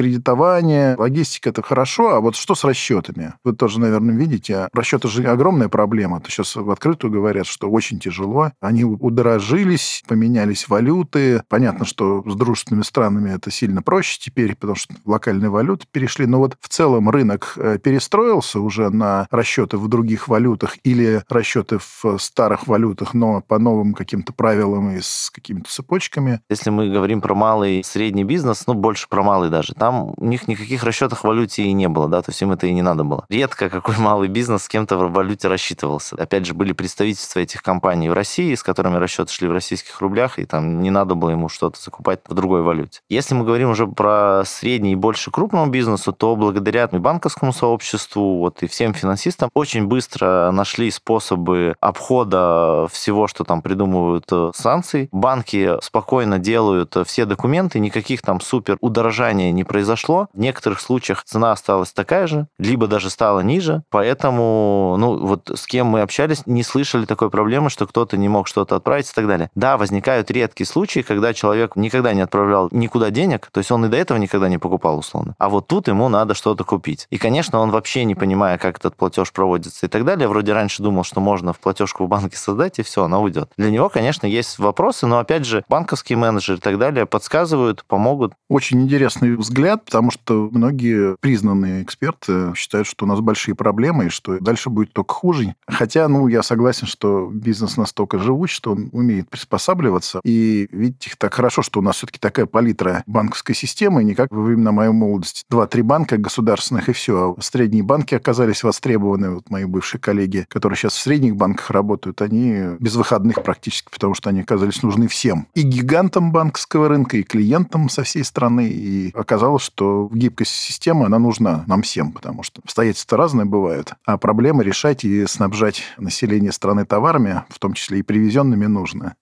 Кредитование, 0.00 0.96
логистика– 0.96 1.48
это 1.50 1.60
хорошо, 1.60 2.14
а 2.14 2.20
вот 2.20 2.34
что 2.34 2.54
с 2.54 2.64
расчетами? 2.64 3.34
Вы 3.44 3.52
тоже, 3.52 3.78
наверное, 3.80 4.16
видите, 4.16 4.70
расчеты 4.72 5.08
же 5.08 5.22
огромная 5.24 5.68
проблема. 5.68 6.22
То 6.22 6.30
сейчас 6.30 6.56
в 6.56 6.70
открытую 6.70 7.12
говорят, 7.12 7.46
что 7.46 7.68
очень 7.68 7.98
тяжело. 7.98 8.50
Они 8.62 8.82
удорожились, 8.82 10.02
поменялись 10.08 10.68
валюты. 10.68 11.42
Понятно, 11.48 11.84
что 11.84 12.24
с 12.26 12.34
дружественными 12.34 12.82
странами 12.82 13.30
это 13.30 13.50
сильно 13.50 13.82
проще 13.82 14.18
теперь, 14.18 14.56
потому 14.56 14.76
что 14.76 14.94
локальные 15.04 15.50
валюты 15.50 15.84
перешли. 15.92 16.24
Но 16.24 16.38
вот 16.38 16.56
в 16.58 16.70
целом 16.70 17.10
рынок 17.10 17.52
э, 17.56 17.76
перестроился 17.76 18.60
уже 18.60 18.88
на 18.88 19.26
расчеты 19.30 19.76
в 19.76 19.86
других 19.88 20.28
валютах 20.28 20.78
или 20.82 21.22
расчеты 21.28 21.78
в 21.78 22.16
старых 22.16 22.66
валютах, 22.66 23.12
но 23.12 23.42
по 23.42 23.58
новым 23.58 23.92
каким-то 23.92 24.32
правилам 24.32 24.92
и 24.92 25.00
с 25.02 25.30
какими-то 25.30 25.70
цепочками. 25.70 26.40
Если 26.48 26.70
мы 26.70 26.88
говорим 26.88 27.20
про 27.20 27.34
малый 27.34 27.80
и 27.80 27.82
средний 27.82 28.24
бизнес, 28.24 28.66
ну, 28.66 28.72
больше 28.72 29.06
про 29.06 29.22
малый 29.22 29.50
даже, 29.50 29.74
там 29.74 29.89
там 29.90 30.14
у 30.16 30.24
них 30.24 30.46
никаких 30.46 30.84
расчетов 30.84 31.20
в 31.20 31.24
валюте 31.24 31.64
и 31.64 31.72
не 31.72 31.88
было, 31.88 32.08
да, 32.08 32.22
то 32.22 32.30
есть 32.30 32.40
им 32.42 32.52
это 32.52 32.66
и 32.68 32.72
не 32.72 32.82
надо 32.82 33.02
было. 33.02 33.24
Редко 33.28 33.68
какой 33.68 33.96
малый 33.98 34.28
бизнес 34.28 34.62
с 34.62 34.68
кем-то 34.68 34.96
в 34.96 35.12
валюте 35.12 35.48
рассчитывался. 35.48 36.14
Опять 36.16 36.46
же, 36.46 36.54
были 36.54 36.72
представительства 36.72 37.40
этих 37.40 37.62
компаний 37.62 38.08
в 38.08 38.12
России, 38.12 38.54
с 38.54 38.62
которыми 38.62 38.96
расчеты 38.96 39.32
шли 39.32 39.48
в 39.48 39.52
российских 39.52 40.00
рублях, 40.00 40.38
и 40.38 40.44
там 40.44 40.80
не 40.80 40.90
надо 40.90 41.16
было 41.16 41.30
ему 41.30 41.48
что-то 41.48 41.80
закупать 41.80 42.20
в 42.28 42.34
другой 42.34 42.62
валюте. 42.62 43.00
Если 43.08 43.34
мы 43.34 43.44
говорим 43.44 43.70
уже 43.70 43.88
про 43.88 44.44
средний 44.46 44.92
и 44.92 44.94
больше 44.94 45.32
крупному 45.32 45.70
бизнесу, 45.70 46.12
то 46.12 46.36
благодаря 46.36 46.86
банковскому 46.86 47.52
сообществу, 47.52 48.38
вот 48.38 48.62
и 48.62 48.68
всем 48.68 48.94
финансистам 48.94 49.50
очень 49.54 49.86
быстро 49.86 50.50
нашли 50.52 50.90
способы 50.92 51.74
обхода 51.80 52.86
всего, 52.92 53.26
что 53.26 53.42
там 53.42 53.60
придумывают 53.60 54.26
э, 54.30 54.50
санкций. 54.54 55.08
Банки 55.10 55.72
спокойно 55.82 56.38
делают 56.38 56.96
все 57.06 57.24
документы, 57.24 57.80
никаких 57.80 58.22
там 58.22 58.40
супер 58.40 58.76
удорожания 58.80 59.50
не 59.50 59.64
произошло. 59.80 60.28
В 60.34 60.38
некоторых 60.38 60.78
случаях 60.78 61.24
цена 61.24 61.52
осталась 61.52 61.92
такая 61.92 62.26
же, 62.26 62.46
либо 62.58 62.86
даже 62.86 63.08
стала 63.08 63.40
ниже. 63.40 63.82
Поэтому, 63.88 64.96
ну, 64.98 65.16
вот 65.26 65.50
с 65.54 65.66
кем 65.66 65.86
мы 65.86 66.02
общались, 66.02 66.46
не 66.46 66.62
слышали 66.62 67.06
такой 67.06 67.30
проблемы, 67.30 67.70
что 67.70 67.86
кто-то 67.86 68.18
не 68.18 68.28
мог 68.28 68.46
что-то 68.46 68.76
отправить 68.76 69.08
и 69.10 69.14
так 69.14 69.26
далее. 69.26 69.50
Да, 69.54 69.78
возникают 69.78 70.30
редкие 70.30 70.66
случаи, 70.66 71.00
когда 71.00 71.32
человек 71.32 71.76
никогда 71.76 72.12
не 72.12 72.20
отправлял 72.20 72.68
никуда 72.72 73.10
денег, 73.10 73.48
то 73.50 73.58
есть 73.58 73.70
он 73.70 73.86
и 73.86 73.88
до 73.88 73.96
этого 73.96 74.18
никогда 74.18 74.50
не 74.50 74.58
покупал 74.58 74.98
условно. 74.98 75.34
А 75.38 75.48
вот 75.48 75.66
тут 75.66 75.88
ему 75.88 76.10
надо 76.10 76.34
что-то 76.34 76.64
купить. 76.64 77.06
И, 77.08 77.16
конечно, 77.16 77.58
он 77.58 77.70
вообще 77.70 78.04
не 78.04 78.14
понимая, 78.14 78.58
как 78.58 78.76
этот 78.76 78.96
платеж 78.96 79.32
проводится 79.32 79.86
и 79.86 79.88
так 79.88 80.04
далее, 80.04 80.28
вроде 80.28 80.52
раньше 80.52 80.82
думал, 80.82 81.04
что 81.04 81.20
можно 81.20 81.54
в 81.54 81.58
платежку 81.58 82.04
в 82.04 82.08
банке 82.08 82.36
создать, 82.36 82.78
и 82.78 82.82
все, 82.82 83.04
она 83.04 83.18
уйдет. 83.18 83.50
Для 83.56 83.70
него, 83.70 83.88
конечно, 83.88 84.26
есть 84.26 84.58
вопросы, 84.58 85.06
но, 85.06 85.18
опять 85.20 85.46
же, 85.46 85.64
банковские 85.70 86.18
менеджеры 86.18 86.58
и 86.58 86.60
так 86.60 86.78
далее 86.78 87.06
подсказывают, 87.06 87.84
помогут. 87.86 88.34
Очень 88.50 88.82
интересный 88.82 89.36
взгляд 89.36 89.59
взгляд, 89.60 89.84
потому 89.84 90.10
что 90.10 90.48
многие 90.52 91.16
признанные 91.20 91.82
эксперты 91.82 92.52
считают, 92.54 92.86
что 92.86 93.04
у 93.04 93.08
нас 93.08 93.20
большие 93.20 93.54
проблемы, 93.54 94.06
и 94.06 94.08
что 94.08 94.38
дальше 94.40 94.70
будет 94.70 94.92
только 94.92 95.14
хуже. 95.14 95.54
Хотя, 95.66 96.08
ну, 96.08 96.28
я 96.28 96.42
согласен, 96.42 96.86
что 96.86 97.30
бизнес 97.32 97.76
настолько 97.76 98.18
живуч, 98.18 98.52
что 98.52 98.72
он 98.72 98.88
умеет 98.92 99.28
приспосабливаться. 99.28 100.20
И 100.24 100.68
видите, 100.72 101.12
так 101.18 101.34
хорошо, 101.34 101.62
что 101.62 101.80
у 101.80 101.82
нас 101.82 101.96
все-таки 101.96 102.18
такая 102.18 102.46
палитра 102.46 103.02
банковской 103.06 103.54
системы, 103.54 104.02
не 104.02 104.14
как 104.14 104.30
во 104.30 104.42
времена 104.42 104.72
моей 104.72 104.92
молодости. 104.92 105.44
Два-три 105.50 105.82
банка 105.82 106.16
государственных, 106.16 106.88
и 106.88 106.92
все. 106.92 107.36
А 107.38 107.42
средние 107.42 107.82
банки 107.82 108.14
оказались 108.14 108.62
востребованы. 108.62 109.30
Вот 109.30 109.50
мои 109.50 109.64
бывшие 109.64 110.00
коллеги, 110.00 110.46
которые 110.48 110.76
сейчас 110.76 110.94
в 110.94 111.00
средних 111.00 111.36
банках 111.36 111.70
работают, 111.70 112.22
они 112.22 112.76
без 112.78 112.96
выходных 112.96 113.42
практически, 113.42 113.88
потому 113.90 114.14
что 114.14 114.30
они 114.30 114.40
оказались 114.40 114.82
нужны 114.82 115.06
всем. 115.08 115.46
И 115.54 115.62
гигантам 115.62 116.32
банковского 116.32 116.88
рынка, 116.88 117.18
и 117.18 117.22
клиентам 117.22 117.88
со 117.88 118.02
всей 118.02 118.24
страны. 118.24 118.68
И 118.68 119.12
оказалось, 119.14 119.49
оказалось, 119.50 119.62
что 119.62 120.08
гибкость 120.12 120.52
системы, 120.52 121.06
она 121.06 121.18
нужна 121.18 121.64
нам 121.66 121.82
всем, 121.82 122.12
потому 122.12 122.42
что 122.42 122.60
обстоятельства 122.62 123.18
разные 123.18 123.44
бывают, 123.44 123.94
а 124.04 124.16
проблемы 124.16 124.62
решать 124.64 125.04
и 125.04 125.26
снабжать 125.26 125.82
население 125.98 126.52
страны 126.52 126.84
товарами, 126.84 127.44
в 127.48 127.58
том 127.58 127.72
числе 127.72 127.98
и 127.98 128.02
привезенными, 128.02 128.66
нужно. 128.66 129.16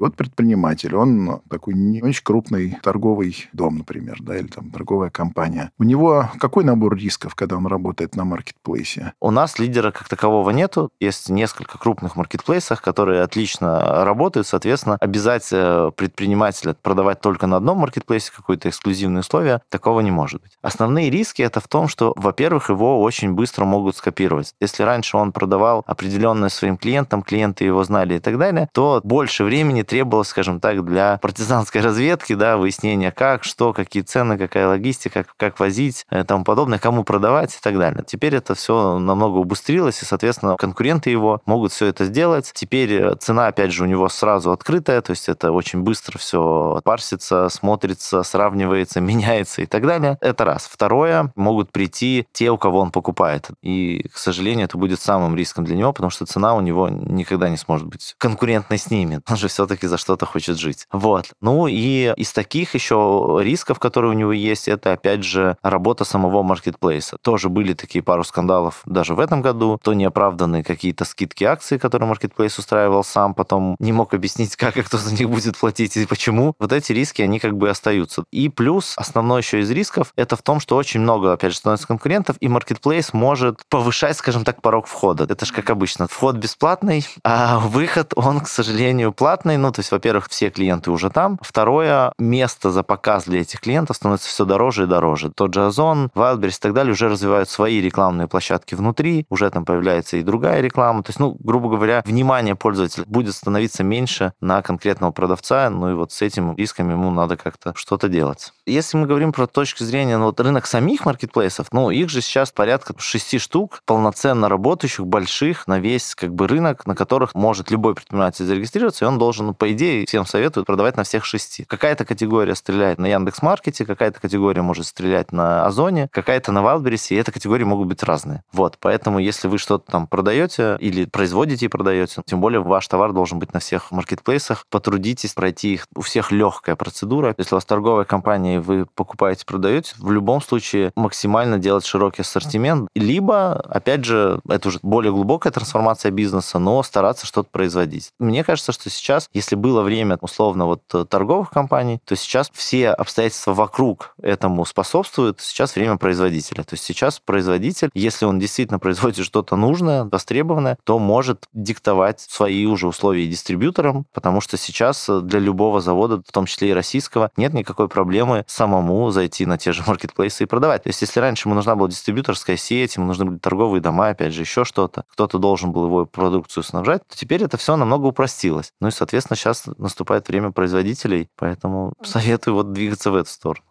Вот 0.00 0.16
предприниматель, 0.16 0.96
он 0.96 1.42
такой 1.50 1.74
не 1.74 2.02
очень 2.02 2.24
крупный 2.24 2.78
торговый 2.82 3.48
дом, 3.52 3.78
например, 3.78 4.16
да, 4.20 4.38
или 4.38 4.46
там 4.46 4.70
торговая 4.70 5.10
компания. 5.10 5.70
У 5.78 5.84
него 5.84 6.30
какой 6.40 6.64
набор 6.64 6.96
рисков, 6.96 7.34
когда 7.34 7.58
он 7.58 7.66
работает 7.66 8.16
на 8.16 8.24
маркетплейсе? 8.24 9.12
У 9.20 9.30
нас 9.30 9.58
лидера 9.58 9.90
как 9.90 10.08
такового 10.08 10.50
нету. 10.50 10.90
Есть 11.00 11.28
несколько 11.28 11.76
крупных 11.76 12.16
маркетплейсов, 12.16 12.80
которые 12.80 13.20
отлично 13.20 14.04
работают. 14.04 14.46
Соответственно, 14.46 14.96
обязать 15.00 15.46
э, 15.52 15.90
предпринимателя 15.94 16.74
продавать 16.80 17.20
только 17.20 17.46
на 17.46 17.58
одном 17.58 17.78
маркетплейсе 17.78 18.32
какое-то 18.34 18.70
эксклюзивное 18.70 19.20
условие, 19.20 19.60
такого 19.68 20.00
не 20.00 20.10
может 20.10 20.40
быть. 20.40 20.52
Основные 20.62 21.10
риски 21.10 21.42
это 21.42 21.60
в 21.60 21.68
том, 21.68 21.88
что, 21.88 22.14
во-первых, 22.16 22.70
его 22.70 23.02
очень 23.02 23.34
быстро 23.34 23.66
могут 23.66 23.96
скопировать. 23.96 24.54
Если 24.60 24.82
раньше 24.82 25.18
он 25.18 25.32
продавал 25.32 25.84
определенное 25.86 26.48
своим 26.48 26.78
клиентам, 26.78 27.22
клиенты 27.22 27.66
его 27.66 27.84
знали 27.84 28.14
и 28.14 28.18
так 28.18 28.38
далее, 28.38 28.70
то 28.72 29.02
больше 29.04 29.44
времени 29.44 29.82
требовалось, 29.90 30.28
скажем 30.28 30.60
так, 30.60 30.84
для 30.84 31.18
партизанской 31.20 31.80
разведки, 31.80 32.34
да, 32.34 32.56
выяснения 32.56 33.10
как, 33.10 33.42
что, 33.42 33.72
какие 33.72 34.04
цены, 34.04 34.38
какая 34.38 34.68
логистика, 34.68 35.24
как, 35.24 35.34
как 35.36 35.60
возить 35.60 36.06
и 36.12 36.22
тому 36.22 36.44
подобное, 36.44 36.78
кому 36.78 37.02
продавать 37.02 37.56
и 37.56 37.58
так 37.60 37.76
далее. 37.76 38.04
Теперь 38.06 38.36
это 38.36 38.54
все 38.54 39.00
намного 39.00 39.38
убыстрилось, 39.38 40.00
и, 40.00 40.04
соответственно, 40.04 40.56
конкуренты 40.56 41.10
его 41.10 41.42
могут 41.44 41.72
все 41.72 41.86
это 41.86 42.04
сделать. 42.04 42.52
Теперь 42.54 42.92
э, 42.92 43.16
цена, 43.16 43.48
опять 43.48 43.72
же, 43.72 43.82
у 43.82 43.86
него 43.86 44.08
сразу 44.08 44.52
открытая, 44.52 45.00
то 45.02 45.10
есть 45.10 45.28
это 45.28 45.50
очень 45.50 45.80
быстро 45.80 46.18
все 46.18 46.80
парсится, 46.84 47.48
смотрится, 47.48 48.22
сравнивается, 48.22 49.00
меняется 49.00 49.62
и 49.62 49.66
так 49.66 49.84
далее. 49.84 50.18
Это 50.20 50.44
раз. 50.44 50.68
Второе, 50.70 51.32
могут 51.34 51.72
прийти 51.72 52.28
те, 52.32 52.52
у 52.52 52.58
кого 52.58 52.78
он 52.78 52.92
покупает. 52.92 53.48
И, 53.60 54.08
к 54.14 54.18
сожалению, 54.18 54.66
это 54.66 54.78
будет 54.78 55.00
самым 55.00 55.34
риском 55.34 55.64
для 55.64 55.74
него, 55.74 55.92
потому 55.92 56.10
что 56.10 56.26
цена 56.26 56.54
у 56.54 56.60
него 56.60 56.88
никогда 56.88 57.48
не 57.48 57.56
сможет 57.56 57.88
быть 57.88 58.14
конкурентной 58.18 58.78
с 58.78 58.88
ними. 58.88 59.20
Он 59.28 59.36
же 59.36 59.48
все-таки 59.48 59.79
все-таки 59.80 59.86
за 59.86 59.98
что-то 59.98 60.26
хочет 60.26 60.58
жить. 60.58 60.86
Вот. 60.92 61.26
Ну 61.40 61.66
и 61.66 62.12
из 62.16 62.32
таких 62.32 62.74
еще 62.74 63.38
рисков, 63.42 63.78
которые 63.78 64.10
у 64.10 64.14
него 64.14 64.32
есть, 64.32 64.68
это 64.68 64.92
опять 64.92 65.24
же 65.24 65.56
работа 65.62 66.04
самого 66.04 66.42
маркетплейса. 66.42 67.16
Тоже 67.22 67.48
были 67.48 67.74
такие 67.74 68.02
пару 68.02 68.24
скандалов 68.24 68.82
даже 68.84 69.14
в 69.14 69.20
этом 69.20 69.42
году. 69.42 69.78
То 69.82 69.94
неоправданные 69.94 70.62
какие-то 70.62 71.04
скидки 71.04 71.44
акций, 71.44 71.78
которые 71.78 72.08
маркетплейс 72.08 72.58
устраивал 72.58 73.04
сам, 73.04 73.34
потом 73.34 73.76
не 73.78 73.92
мог 73.92 74.14
объяснить, 74.14 74.56
как 74.64 74.76
и 74.76 74.82
кто 74.82 74.98
за 74.98 75.14
них 75.14 75.30
будет 75.30 75.56
платить 75.56 75.96
и 75.96 76.06
почему. 76.06 76.54
Вот 76.58 76.72
эти 76.72 76.92
риски, 76.92 77.22
они 77.22 77.38
как 77.38 77.56
бы 77.56 77.70
остаются. 77.70 78.24
И 78.30 78.48
плюс 78.48 78.94
основной 78.96 79.40
еще 79.40 79.60
из 79.60 79.70
рисков, 79.70 80.12
это 80.16 80.36
в 80.36 80.42
том, 80.42 80.60
что 80.60 80.76
очень 80.76 81.00
много, 81.00 81.32
опять 81.32 81.52
же, 81.52 81.58
становится 81.58 81.86
конкурентов, 81.86 82.36
и 82.40 82.48
маркетплейс 82.48 83.12
может 83.12 83.62
повышать, 83.68 84.16
скажем 84.16 84.44
так, 84.44 84.60
порог 84.60 84.86
входа. 84.86 85.24
Это 85.24 85.46
же 85.46 85.52
как 85.52 85.70
обычно. 85.70 86.06
Вход 86.06 86.36
бесплатный, 86.36 87.06
а 87.24 87.58
выход, 87.60 88.12
он, 88.16 88.40
к 88.40 88.48
сожалению, 88.48 89.12
платный, 89.12 89.56
ну, 89.70 89.74
то 89.74 89.80
есть, 89.82 89.92
во-первых, 89.92 90.26
все 90.28 90.50
клиенты 90.50 90.90
уже 90.90 91.10
там. 91.10 91.38
Второе, 91.42 92.12
место 92.18 92.72
за 92.72 92.82
показ 92.82 93.26
для 93.26 93.42
этих 93.42 93.60
клиентов 93.60 93.94
становится 93.94 94.28
все 94.28 94.44
дороже 94.44 94.82
и 94.82 94.86
дороже. 94.86 95.30
Тот 95.30 95.54
же 95.54 95.64
Озон, 95.64 96.10
Wildberries 96.16 96.56
и 96.56 96.60
так 96.60 96.74
далее 96.74 96.92
уже 96.92 97.08
развивают 97.08 97.48
свои 97.48 97.80
рекламные 97.80 98.26
площадки 98.26 98.74
внутри, 98.74 99.26
уже 99.30 99.48
там 99.48 99.64
появляется 99.64 100.16
и 100.16 100.22
другая 100.22 100.60
реклама. 100.60 101.04
То 101.04 101.10
есть, 101.10 101.20
ну, 101.20 101.36
грубо 101.38 101.68
говоря, 101.68 102.02
внимание 102.04 102.56
пользователя 102.56 103.04
будет 103.06 103.32
становиться 103.32 103.84
меньше 103.84 104.32
на 104.40 104.60
конкретного 104.60 105.12
продавца, 105.12 105.70
ну 105.70 105.92
и 105.92 105.94
вот 105.94 106.10
с 106.10 106.20
этим 106.20 106.56
рисками 106.56 106.90
ему 106.90 107.12
надо 107.12 107.36
как-то 107.36 107.72
что-то 107.76 108.08
делать. 108.08 108.52
Если 108.66 108.96
мы 108.96 109.06
говорим 109.06 109.32
про 109.32 109.46
точку 109.46 109.84
зрения, 109.84 110.18
ну, 110.18 110.24
вот 110.24 110.40
рынок 110.40 110.66
самих 110.66 111.04
маркетплейсов, 111.06 111.68
ну, 111.70 111.90
их 111.90 112.10
же 112.10 112.22
сейчас 112.22 112.50
порядка 112.50 112.92
шести 112.98 113.38
штук, 113.38 113.82
полноценно 113.86 114.48
работающих, 114.48 115.06
больших, 115.06 115.68
на 115.68 115.78
весь 115.78 116.16
как 116.16 116.34
бы 116.34 116.48
рынок, 116.48 116.86
на 116.86 116.96
которых 116.96 117.36
может 117.36 117.70
любой 117.70 117.94
предприниматель 117.94 118.44
зарегистрироваться, 118.44 119.04
и 119.04 119.08
он 119.08 119.20
должен 119.20 119.54
по 119.60 119.70
идее, 119.72 120.06
всем 120.06 120.24
советуют 120.24 120.66
продавать 120.66 120.96
на 120.96 121.04
всех 121.04 121.26
шести. 121.26 121.64
Какая-то 121.64 122.06
категория 122.06 122.54
стреляет 122.54 122.98
на 122.98 123.06
Яндекс.Маркете, 123.06 123.84
какая-то 123.84 124.18
категория 124.18 124.62
может 124.62 124.86
стрелять 124.86 125.32
на 125.32 125.66
Озоне, 125.66 126.08
какая-то 126.10 126.50
на 126.50 126.62
Валбересе, 126.62 127.14
и 127.14 127.18
эти 127.18 127.30
категории 127.30 127.64
могут 127.64 127.86
быть 127.86 128.02
разные. 128.02 128.42
Вот, 128.52 128.78
поэтому 128.80 129.18
если 129.18 129.48
вы 129.48 129.58
что-то 129.58 129.92
там 129.92 130.06
продаете 130.06 130.78
или 130.80 131.04
производите 131.04 131.66
и 131.66 131.68
продаете, 131.68 132.22
тем 132.24 132.40
более 132.40 132.62
ваш 132.62 132.88
товар 132.88 133.12
должен 133.12 133.38
быть 133.38 133.52
на 133.52 133.60
всех 133.60 133.90
маркетплейсах, 133.90 134.64
потрудитесь 134.70 135.34
пройти 135.34 135.74
их. 135.74 135.86
У 135.94 136.00
всех 136.00 136.32
легкая 136.32 136.74
процедура. 136.74 137.34
Если 137.36 137.54
у 137.54 137.58
вас 137.58 137.66
торговая 137.66 138.06
компания, 138.06 138.56
и 138.56 138.58
вы 138.60 138.86
покупаете, 138.86 139.44
продаете, 139.44 139.92
в 139.98 140.10
любом 140.10 140.40
случае 140.40 140.90
максимально 140.96 141.58
делать 141.58 141.84
широкий 141.84 142.22
ассортимент, 142.22 142.88
либо, 142.94 143.56
опять 143.56 144.06
же, 144.06 144.40
это 144.48 144.68
уже 144.68 144.78
более 144.82 145.12
глубокая 145.12 145.52
трансформация 145.52 146.10
бизнеса, 146.10 146.58
но 146.58 146.82
стараться 146.82 147.26
что-то 147.26 147.50
производить. 147.52 148.08
Мне 148.18 148.42
кажется, 148.42 148.72
что 148.72 148.88
сейчас, 148.88 149.28
если 149.40 149.56
было 149.56 149.80
время, 149.82 150.18
условно, 150.20 150.66
вот 150.66 150.82
э, 150.92 151.06
торговых 151.08 151.50
компаний, 151.50 151.98
то 152.04 152.14
сейчас 152.14 152.50
все 152.52 152.90
обстоятельства 152.90 153.54
вокруг 153.54 154.14
этому 154.20 154.66
способствуют. 154.66 155.40
Сейчас 155.40 155.76
время 155.76 155.96
производителя. 155.96 156.62
То 156.62 156.74
есть 156.74 156.84
сейчас 156.84 157.20
производитель, 157.20 157.90
если 157.94 158.26
он 158.26 158.38
действительно 158.38 158.78
производит 158.86 159.24
что-то 159.24 159.56
нужное, 159.56 160.04
востребованное, 160.04 160.76
то 160.84 160.98
может 160.98 161.46
диктовать 161.54 162.20
свои 162.20 162.66
уже 162.66 162.86
условия 162.86 163.26
дистрибьюторам, 163.26 164.04
потому 164.12 164.42
что 164.42 164.58
сейчас 164.58 165.08
для 165.08 165.40
любого 165.40 165.80
завода, 165.80 166.22
в 166.26 166.32
том 166.32 166.44
числе 166.44 166.70
и 166.70 166.74
российского, 166.74 167.30
нет 167.38 167.54
никакой 167.54 167.88
проблемы 167.88 168.44
самому 168.46 169.10
зайти 169.10 169.46
на 169.46 169.56
те 169.56 169.72
же 169.72 169.82
маркетплейсы 169.86 170.42
и 170.42 170.46
продавать. 170.46 170.82
То 170.82 170.90
есть 170.90 171.00
если 171.00 171.18
раньше 171.18 171.48
ему 171.48 171.54
нужна 171.54 171.76
была 171.76 171.88
дистрибьюторская 171.88 172.58
сеть, 172.58 172.96
ему 172.96 173.06
нужны 173.06 173.24
были 173.24 173.38
торговые 173.38 173.80
дома, 173.80 174.08
опять 174.08 174.34
же, 174.34 174.42
еще 174.42 174.66
что-то, 174.66 175.04
кто-то 175.12 175.38
должен 175.38 175.72
был 175.72 175.86
его 175.86 176.04
продукцию 176.04 176.62
снабжать, 176.62 177.00
то 177.08 177.16
теперь 177.16 177.42
это 177.42 177.56
все 177.56 177.76
намного 177.76 178.06
упростилось. 178.06 178.72
Ну 178.80 178.88
и, 178.88 178.90
соответственно, 178.90 179.29
сейчас 179.36 179.66
наступает 179.78 180.28
время 180.28 180.50
производителей, 180.50 181.28
поэтому 181.36 181.92
советую 182.02 182.54
вот 182.54 182.72
двигаться 182.72 183.10
в 183.10 183.16
эту 183.16 183.30
сторону. 183.30 183.64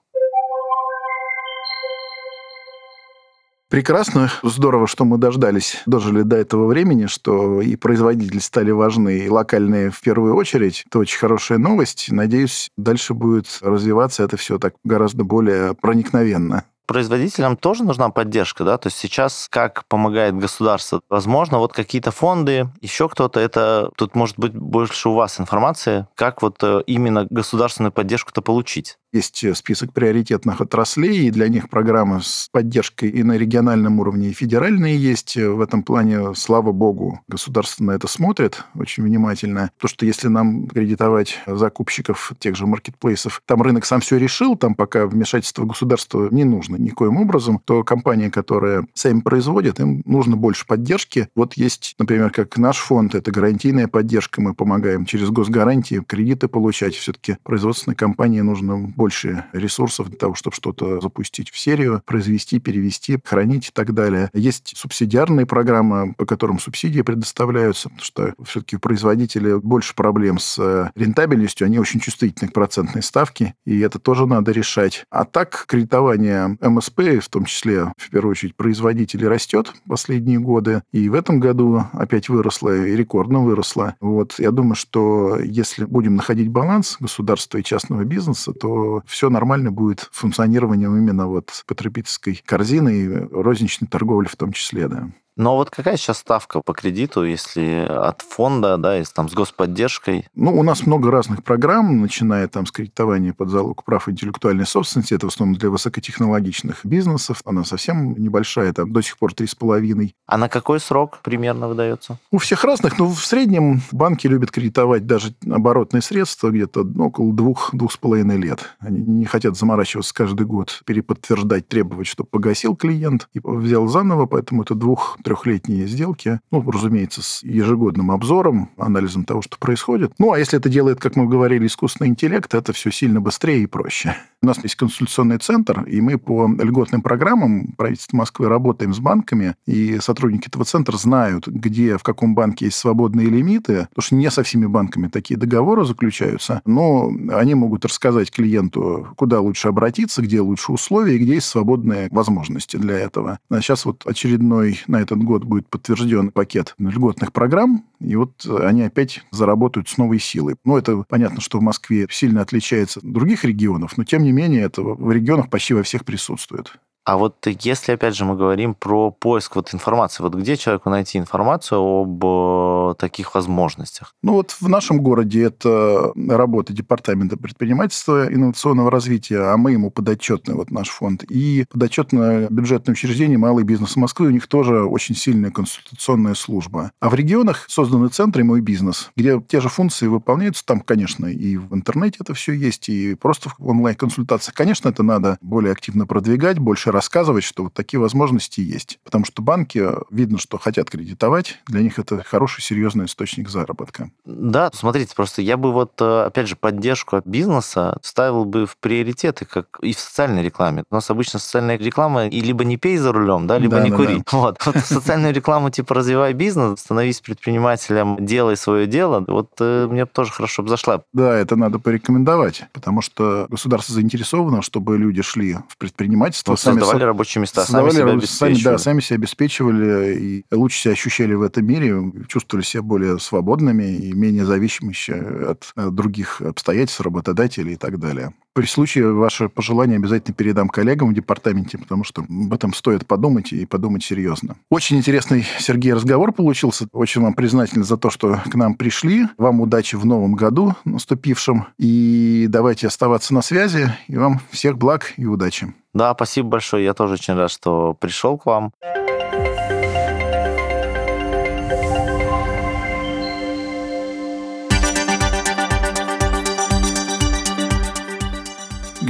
Прекрасно, 3.69 4.31
здорово, 4.41 4.87
что 4.87 5.05
мы 5.05 5.19
дождались, 5.19 5.83
дожили 5.85 6.23
до 6.23 6.37
этого 6.37 6.65
времени, 6.65 7.05
что 7.05 7.61
и 7.61 7.75
производители 7.75 8.39
стали 8.39 8.71
важны, 8.71 9.19
и 9.19 9.29
локальные 9.29 9.91
в 9.91 10.01
первую 10.01 10.35
очередь. 10.35 10.83
Это 10.87 10.97
очень 10.97 11.19
хорошая 11.19 11.59
новость. 11.59 12.07
Надеюсь, 12.11 12.71
дальше 12.77 13.13
будет 13.13 13.59
развиваться 13.61 14.23
это 14.23 14.37
все 14.37 14.57
так 14.57 14.73
гораздо 14.83 15.23
более 15.23 15.75
проникновенно 15.75 16.65
производителям 16.89 17.55
тоже 17.55 17.83
нужна 17.83 18.09
поддержка, 18.09 18.63
да, 18.63 18.79
то 18.79 18.87
есть 18.87 18.97
сейчас 18.97 19.47
как 19.51 19.85
помогает 19.87 20.35
государство, 20.35 21.01
возможно, 21.07 21.59
вот 21.59 21.71
какие-то 21.71 22.09
фонды, 22.09 22.67
еще 22.81 23.07
кто-то, 23.07 23.39
это 23.39 23.91
тут 23.95 24.15
может 24.15 24.39
быть 24.39 24.53
больше 24.53 25.09
у 25.09 25.13
вас 25.13 25.39
информации, 25.39 26.07
как 26.15 26.41
вот 26.41 26.55
э, 26.63 26.81
именно 26.87 27.27
государственную 27.29 27.91
поддержку-то 27.91 28.41
получить. 28.41 28.97
Есть 29.11 29.43
э, 29.43 29.55
список 29.55 29.91
приоритетных 29.91 30.61
отраслей, 30.61 31.27
и 31.27 31.31
для 31.31 31.47
них 31.47 31.67
программы 31.67 32.21
с 32.21 32.47
поддержкой 32.51 33.09
и 33.09 33.23
на 33.23 33.37
региональном 33.37 33.99
уровне, 33.99 34.29
и 34.29 34.33
федеральные 34.33 34.97
есть. 34.97 35.35
Э, 35.35 35.49
в 35.49 35.61
этом 35.61 35.81
плане, 35.81 36.35
слава 36.35 36.71
богу, 36.71 37.19
государство 37.27 37.83
на 37.83 37.91
это 37.91 38.07
смотрит 38.07 38.65
очень 38.75 39.01
внимательно. 39.03 39.71
То, 39.79 39.87
что 39.87 40.05
если 40.05 40.27
нам 40.27 40.67
кредитовать 40.67 41.39
закупщиков 41.47 42.33
тех 42.37 42.55
же 42.55 42.67
маркетплейсов, 42.67 43.41
там 43.47 43.63
рынок 43.63 43.85
сам 43.85 43.99
все 44.01 44.17
решил, 44.17 44.55
там 44.55 44.75
пока 44.75 45.07
вмешательство 45.07 45.65
государства 45.65 46.29
не 46.29 46.43
нужно 46.43 46.75
никоим 46.75 47.17
образом, 47.17 47.59
то 47.65 47.83
компании, 47.83 48.29
которые 48.29 48.85
сами 48.93 49.21
производят, 49.21 49.79
им 49.79 50.03
нужно 50.05 50.37
больше 50.37 50.67
поддержки. 50.67 51.29
Вот 51.35 51.55
есть, 51.55 51.95
например, 51.97 52.29
как 52.29 52.59
наш 52.59 52.77
фонд, 52.77 53.15
это 53.15 53.31
гарантийная 53.31 53.87
поддержка, 53.87 54.39
мы 54.39 54.53
помогаем 54.53 55.05
через 55.05 55.31
госгарантии 55.31 56.03
кредиты 56.05 56.47
получать. 56.47 56.93
Все-таки 56.93 57.37
производственной 57.43 57.95
компании 57.95 58.41
нужно 58.41 58.77
больше 58.99 59.45
ресурсов 59.53 60.09
для 60.09 60.17
того, 60.17 60.35
чтобы 60.35 60.57
что-то 60.57 60.99
запустить 60.99 61.51
в 61.51 61.57
серию, 61.57 62.03
произвести, 62.05 62.59
перевести, 62.59 63.17
хранить 63.23 63.69
и 63.69 63.71
так 63.71 63.93
далее. 63.93 64.29
Есть 64.33 64.73
субсидиарные 64.75 65.45
программы, 65.45 66.13
по 66.17 66.25
которым 66.25 66.59
субсидии 66.59 67.01
предоставляются, 67.01 67.87
потому 67.87 68.03
что 68.03 68.33
все-таки 68.43 68.75
у 68.75 68.79
производителей 68.79 69.57
больше 69.57 69.95
проблем 69.95 70.37
с 70.37 70.59
э, 70.59 70.91
рентабельностью, 70.95 71.65
они 71.65 71.79
очень 71.79 72.01
чувствительны 72.01 72.49
к 72.49 72.53
процентной 72.53 73.01
ставке, 73.01 73.55
и 73.65 73.79
это 73.79 73.99
тоже 73.99 74.25
надо 74.25 74.51
решать. 74.51 75.05
А 75.09 75.23
так, 75.23 75.63
кредитование 75.65 76.57
МСП, 76.59 76.99
в 77.21 77.29
том 77.29 77.45
числе, 77.45 77.93
в 77.95 78.09
первую 78.09 78.31
очередь, 78.31 78.57
производителей, 78.57 79.29
растет 79.29 79.71
последние 79.87 80.39
годы, 80.39 80.83
и 80.91 81.07
в 81.07 81.13
этом 81.13 81.39
году 81.39 81.85
опять 81.93 82.27
выросло, 82.27 82.75
и 82.75 82.97
рекордно 82.97 83.39
выросло. 83.39 83.95
Вот 84.01 84.35
я 84.39 84.51
думаю, 84.51 84.75
что 84.75 85.39
если 85.39 85.85
будем 85.85 86.17
находить 86.17 86.49
баланс 86.49 86.97
государства 86.99 87.59
и 87.59 87.63
частного 87.63 88.03
бизнеса, 88.03 88.51
то 88.51 88.88
все 89.05 89.29
нормально 89.29 89.71
будет 89.71 90.09
функционированием 90.11 90.95
именно 90.95 91.27
вот 91.27 91.63
потребительской 91.65 92.41
корзины 92.45 92.89
и 92.89 93.07
розничной 93.31 93.87
торговли 93.87 94.27
в 94.27 94.35
том 94.35 94.51
числе, 94.51 94.87
да. 94.87 95.09
Но 95.39 95.55
вот 95.55 95.69
какая 95.69 95.95
сейчас 95.95 96.17
ставка 96.17 96.59
по 96.59 96.73
кредиту, 96.73 97.23
если 97.23 97.87
от 97.89 98.21
фонда, 98.23 98.75
да, 98.75 98.97
если 98.97 99.13
там 99.13 99.29
с 99.29 99.33
господдержкой? 99.33 100.27
Ну, 100.35 100.51
у 100.51 100.63
нас 100.63 100.85
много 100.85 101.09
разных 101.11 101.45
программ, 101.45 102.01
начиная 102.01 102.49
там 102.49 102.65
с 102.65 102.73
кредитования 102.73 103.31
под 103.31 103.47
залог 103.47 103.85
прав 103.85 104.09
интеллектуальной 104.09 104.65
собственности. 104.65 105.13
Это 105.13 105.27
в 105.27 105.33
основном 105.33 105.55
для 105.55 105.69
высокотехнологичных 105.69 106.85
бизнесов. 106.85 107.41
Она 107.45 107.63
совсем 107.63 108.21
небольшая, 108.21 108.73
там 108.73 108.91
до 108.91 109.01
сих 109.01 109.17
пор 109.17 109.31
3,5. 109.31 110.09
А 110.25 110.37
на 110.37 110.49
какой 110.49 110.81
срок 110.81 111.19
примерно 111.23 111.69
выдается? 111.69 112.17
У 112.31 112.37
всех 112.37 112.65
разных, 112.65 112.99
но 112.99 113.07
в 113.07 113.23
среднем 113.23 113.81
банки 113.93 114.27
любят 114.27 114.51
кредитовать 114.51 115.05
даже 115.05 115.33
оборотные 115.49 116.01
средства 116.01 116.49
где-то 116.49 116.83
ну, 116.83 117.05
около 117.07 117.31
двух-двух 117.31 117.93
с 117.93 117.97
половиной 117.97 118.35
лет. 118.35 118.75
Они 118.79 118.99
не 118.99 119.25
хотят 119.25 119.55
заморачиваться 119.55 120.13
каждый 120.13 120.45
год, 120.45 120.81
переподтверждать, 120.85 121.69
требовать, 121.69 122.07
чтобы 122.07 122.27
погасил 122.27 122.75
клиент 122.75 123.29
и 123.33 123.39
взял 123.41 123.87
заново, 123.87 124.25
поэтому 124.25 124.63
это 124.63 124.75
двух 124.75 125.17
трехлетние 125.29 125.85
сделки, 125.85 126.39
ну, 126.49 126.71
разумеется, 126.71 127.21
с 127.21 127.43
ежегодным 127.43 128.09
обзором, 128.09 128.71
анализом 128.77 129.25
того, 129.25 129.43
что 129.43 129.59
происходит. 129.59 130.11
Ну, 130.17 130.33
а 130.33 130.39
если 130.39 130.57
это 130.57 130.69
делает, 130.69 130.99
как 130.99 131.15
мы 131.15 131.27
говорили, 131.27 131.67
искусственный 131.67 132.09
интеллект, 132.09 132.51
это 132.55 132.73
все 132.73 132.89
сильно 132.89 133.21
быстрее 133.21 133.61
и 133.61 133.67
проще. 133.67 134.15
У 134.41 134.47
нас 134.47 134.57
есть 134.63 134.75
консультационный 134.75 135.37
центр, 135.37 135.83
и 135.83 136.01
мы 136.01 136.17
по 136.17 136.47
льготным 136.47 137.03
программам 137.03 137.73
правительства 137.77 138.17
Москвы 138.17 138.47
работаем 138.47 138.91
с 138.91 138.99
банками, 138.99 139.53
и 139.67 139.99
сотрудники 140.01 140.47
этого 140.47 140.65
центра 140.65 140.97
знают, 140.97 141.47
где, 141.47 141.97
в 141.97 142.03
каком 142.03 142.33
банке 142.33 142.65
есть 142.65 142.77
свободные 142.77 143.27
лимиты, 143.27 143.87
потому 143.89 144.01
что 144.03 144.15
не 144.15 144.31
со 144.31 144.41
всеми 144.41 144.65
банками 144.65 145.09
такие 145.09 145.37
договоры 145.37 145.85
заключаются, 145.85 146.61
но 146.65 147.11
они 147.31 147.53
могут 147.53 147.85
рассказать 147.85 148.31
клиенту, 148.31 149.09
куда 149.15 149.41
лучше 149.41 149.67
обратиться, 149.67 150.23
где 150.23 150.41
лучше 150.41 150.71
условия, 150.71 151.17
и 151.17 151.19
где 151.19 151.35
есть 151.35 151.47
свободные 151.47 152.07
возможности 152.09 152.77
для 152.77 152.97
этого. 152.97 153.37
А 153.49 153.61
сейчас 153.61 153.85
вот 153.85 154.07
очередной 154.07 154.81
на 154.87 155.01
этот 155.19 155.27
год 155.27 155.43
будет 155.43 155.67
подтвержден 155.67 156.31
пакет 156.31 156.75
льготных 156.77 157.33
программ, 157.33 157.85
и 157.99 158.15
вот 158.15 158.45
они 158.45 158.83
опять 158.83 159.23
заработают 159.31 159.89
с 159.89 159.97
новой 159.97 160.19
силой. 160.19 160.55
Ну, 160.63 160.77
это 160.77 161.03
понятно, 161.07 161.41
что 161.41 161.59
в 161.59 161.61
Москве 161.61 162.07
сильно 162.09 162.41
отличается 162.41 162.99
от 162.99 163.05
других 163.05 163.43
регионов, 163.43 163.97
но 163.97 164.03
тем 164.03 164.23
не 164.23 164.31
менее 164.31 164.63
это 164.63 164.81
в 164.81 165.11
регионах 165.11 165.49
почти 165.49 165.73
во 165.73 165.83
всех 165.83 166.05
присутствует. 166.05 166.73
А 167.05 167.17
вот 167.17 167.47
если, 167.47 167.93
опять 167.93 168.15
же, 168.15 168.25
мы 168.25 168.35
говорим 168.35 168.75
про 168.75 169.11
поиск 169.11 169.55
вот 169.55 169.73
информации, 169.73 170.21
вот 170.21 170.35
где 170.35 170.57
человеку 170.57 170.89
найти 170.89 171.17
информацию 171.17 171.79
об 171.79 172.23
э, 172.23 172.95
таких 172.99 173.33
возможностях? 173.33 174.13
Ну 174.21 174.33
вот 174.33 174.51
в 174.59 174.69
нашем 174.69 175.01
городе 175.01 175.43
это 175.43 176.11
работа 176.15 176.73
Департамента 176.73 177.37
предпринимательства 177.37 178.29
и 178.29 178.35
инновационного 178.35 178.91
развития, 178.91 179.39
а 179.51 179.57
мы 179.57 179.71
ему 179.71 179.91
подотчетны, 179.91 180.53
вот 180.53 180.71
наш 180.71 180.89
фонд, 180.89 181.23
и 181.23 181.65
подотчетное 181.71 182.47
бюджетное 182.49 182.93
учреждение 182.93 183.37
«Малый 183.37 183.63
бизнес 183.63 183.95
Москвы», 183.95 184.27
у 184.27 184.31
них 184.31 184.47
тоже 184.47 184.83
очень 184.83 185.15
сильная 185.15 185.51
консультационная 185.51 186.35
служба. 186.35 186.91
А 186.99 187.09
в 187.09 187.15
регионах 187.15 187.65
созданы 187.67 188.09
центры 188.09 188.43
«Мой 188.43 188.61
бизнес», 188.61 189.11
где 189.15 189.41
те 189.41 189.61
же 189.61 189.69
функции 189.69 190.07
выполняются, 190.07 190.65
там, 190.65 190.81
конечно, 190.81 191.25
и 191.25 191.57
в 191.57 191.73
интернете 191.73 192.17
это 192.21 192.33
все 192.33 192.53
есть, 192.53 192.89
и 192.89 193.15
просто 193.15 193.49
в 193.57 193.67
онлайн-консультациях. 193.67 194.53
Конечно, 194.53 194.89
это 194.89 195.01
надо 195.01 195.37
более 195.41 195.71
активно 195.71 196.05
продвигать, 196.05 196.59
больше 196.59 196.88
рассказывать, 196.91 197.43
что 197.43 197.63
вот 197.63 197.73
такие 197.73 197.99
возможности 197.99 198.61
есть. 198.61 198.99
Потому 199.03 199.25
что 199.25 199.41
банки, 199.41 199.85
видно, 200.11 200.37
что 200.37 200.57
хотят 200.57 200.89
кредитовать, 200.89 201.59
для 201.67 201.81
них 201.81 201.99
это 201.99 202.23
хороший, 202.23 202.61
серьезный 202.61 203.05
источник 203.05 203.49
заработка. 203.49 204.11
Да, 204.25 204.69
смотрите, 204.73 205.13
просто 205.15 205.41
я 205.41 205.57
бы 205.57 205.71
вот, 205.71 205.93
э, 205.99 206.25
опять 206.25 206.47
же, 206.47 206.55
поддержку 206.55 207.21
бизнеса 207.25 207.97
ставил 208.01 208.45
бы 208.45 208.65
в 208.65 208.77
приоритеты, 208.77 209.45
как 209.45 209.79
и 209.81 209.93
в 209.93 209.99
социальной 209.99 210.43
рекламе. 210.43 210.83
У 210.89 210.95
нас 210.95 211.09
обычно 211.09 211.39
социальная 211.39 211.77
реклама 211.77 212.27
и 212.27 212.41
либо 212.41 212.63
не 212.63 212.77
пей 212.77 212.97
за 212.97 213.11
рулем, 213.11 213.47
да, 213.47 213.57
либо 213.57 213.77
да, 213.77 213.83
не 213.83 213.89
да, 213.91 213.95
кури. 213.95 214.17
Да. 214.17 214.23
Вот. 214.39 214.57
вот 214.65 214.77
социальную 214.77 215.33
рекламу 215.33 215.69
типа 215.69 215.95
развивай 215.95 216.33
бизнес, 216.33 216.79
становись 216.79 217.19
предпринимателем, 217.19 218.25
делай 218.25 218.55
свое 218.55 218.87
дело, 218.87 219.23
вот 219.27 219.51
э, 219.59 219.87
мне 219.89 220.05
тоже 220.05 220.31
хорошо 220.31 220.63
бы 220.63 220.69
зашла. 220.69 221.01
Да, 221.13 221.35
это 221.35 221.55
надо 221.55 221.79
порекомендовать, 221.79 222.63
потому 222.73 223.01
что 223.01 223.47
государство 223.49 223.93
заинтересовано, 223.93 224.61
чтобы 224.61 224.97
люди 224.97 225.21
шли 225.21 225.57
в 225.67 225.77
предпринимательство, 225.77 226.55
сами 226.55 226.78
Создавали 226.79 227.03
рабочие 227.03 227.41
места, 227.41 227.61
создавали, 227.65 227.91
сами 227.91 228.01
себя 228.01 228.11
обеспечивали. 228.13 228.55
Сами, 228.55 228.63
да, 228.63 228.77
сами 228.77 228.99
себя 229.01 229.15
обеспечивали 229.15 230.15
и 230.19 230.45
лучше 230.51 230.79
себя 230.79 230.93
ощущали 230.93 231.33
в 231.33 231.41
этом 231.41 231.65
мире, 231.65 232.11
чувствовали 232.27 232.63
себя 232.63 232.83
более 232.83 233.19
свободными 233.19 233.83
и 233.83 234.13
менее 234.13 234.45
зависимыми 234.45 235.49
от 235.49 235.71
других 235.75 236.41
обстоятельств, 236.41 237.01
работодателей 237.01 237.73
и 237.73 237.77
так 237.77 237.99
далее. 237.99 238.33
При 238.53 238.65
случае 238.65 239.13
ваше 239.13 239.47
пожелание 239.47 239.97
обязательно 239.97 240.33
передам 240.33 240.69
коллегам 240.69 241.09
в 241.09 241.13
департаменте, 241.13 241.77
потому 241.77 242.03
что 242.03 242.21
об 242.21 242.53
этом 242.53 242.73
стоит 242.73 243.05
подумать 243.05 243.53
и 243.53 243.65
подумать 243.65 244.03
серьезно. 244.03 244.57
Очень 244.69 244.97
интересный, 244.97 245.45
Сергей, 245.59 245.93
разговор 245.93 246.31
получился. 246.31 246.87
Очень 246.91 247.21
вам 247.21 247.33
признателен 247.33 247.83
за 247.83 247.97
то, 247.97 248.09
что 248.09 248.39
к 248.49 248.55
нам 248.55 248.75
пришли. 248.75 249.27
Вам 249.37 249.61
удачи 249.61 249.95
в 249.95 250.05
новом 250.05 250.33
году 250.33 250.75
наступившем. 250.85 251.67
И 251.77 252.47
давайте 252.49 252.87
оставаться 252.87 253.33
на 253.33 253.41
связи. 253.41 253.93
И 254.07 254.17
вам 254.17 254.41
всех 254.51 254.77
благ 254.77 255.13
и 255.17 255.25
удачи. 255.25 255.73
Да, 255.93 256.13
спасибо 256.13 256.49
большое. 256.49 256.85
Я 256.85 256.93
тоже 256.93 257.15
очень 257.15 257.33
рад, 257.33 257.51
что 257.51 257.93
пришел 257.93 258.37
к 258.37 258.45
вам. 258.45 258.71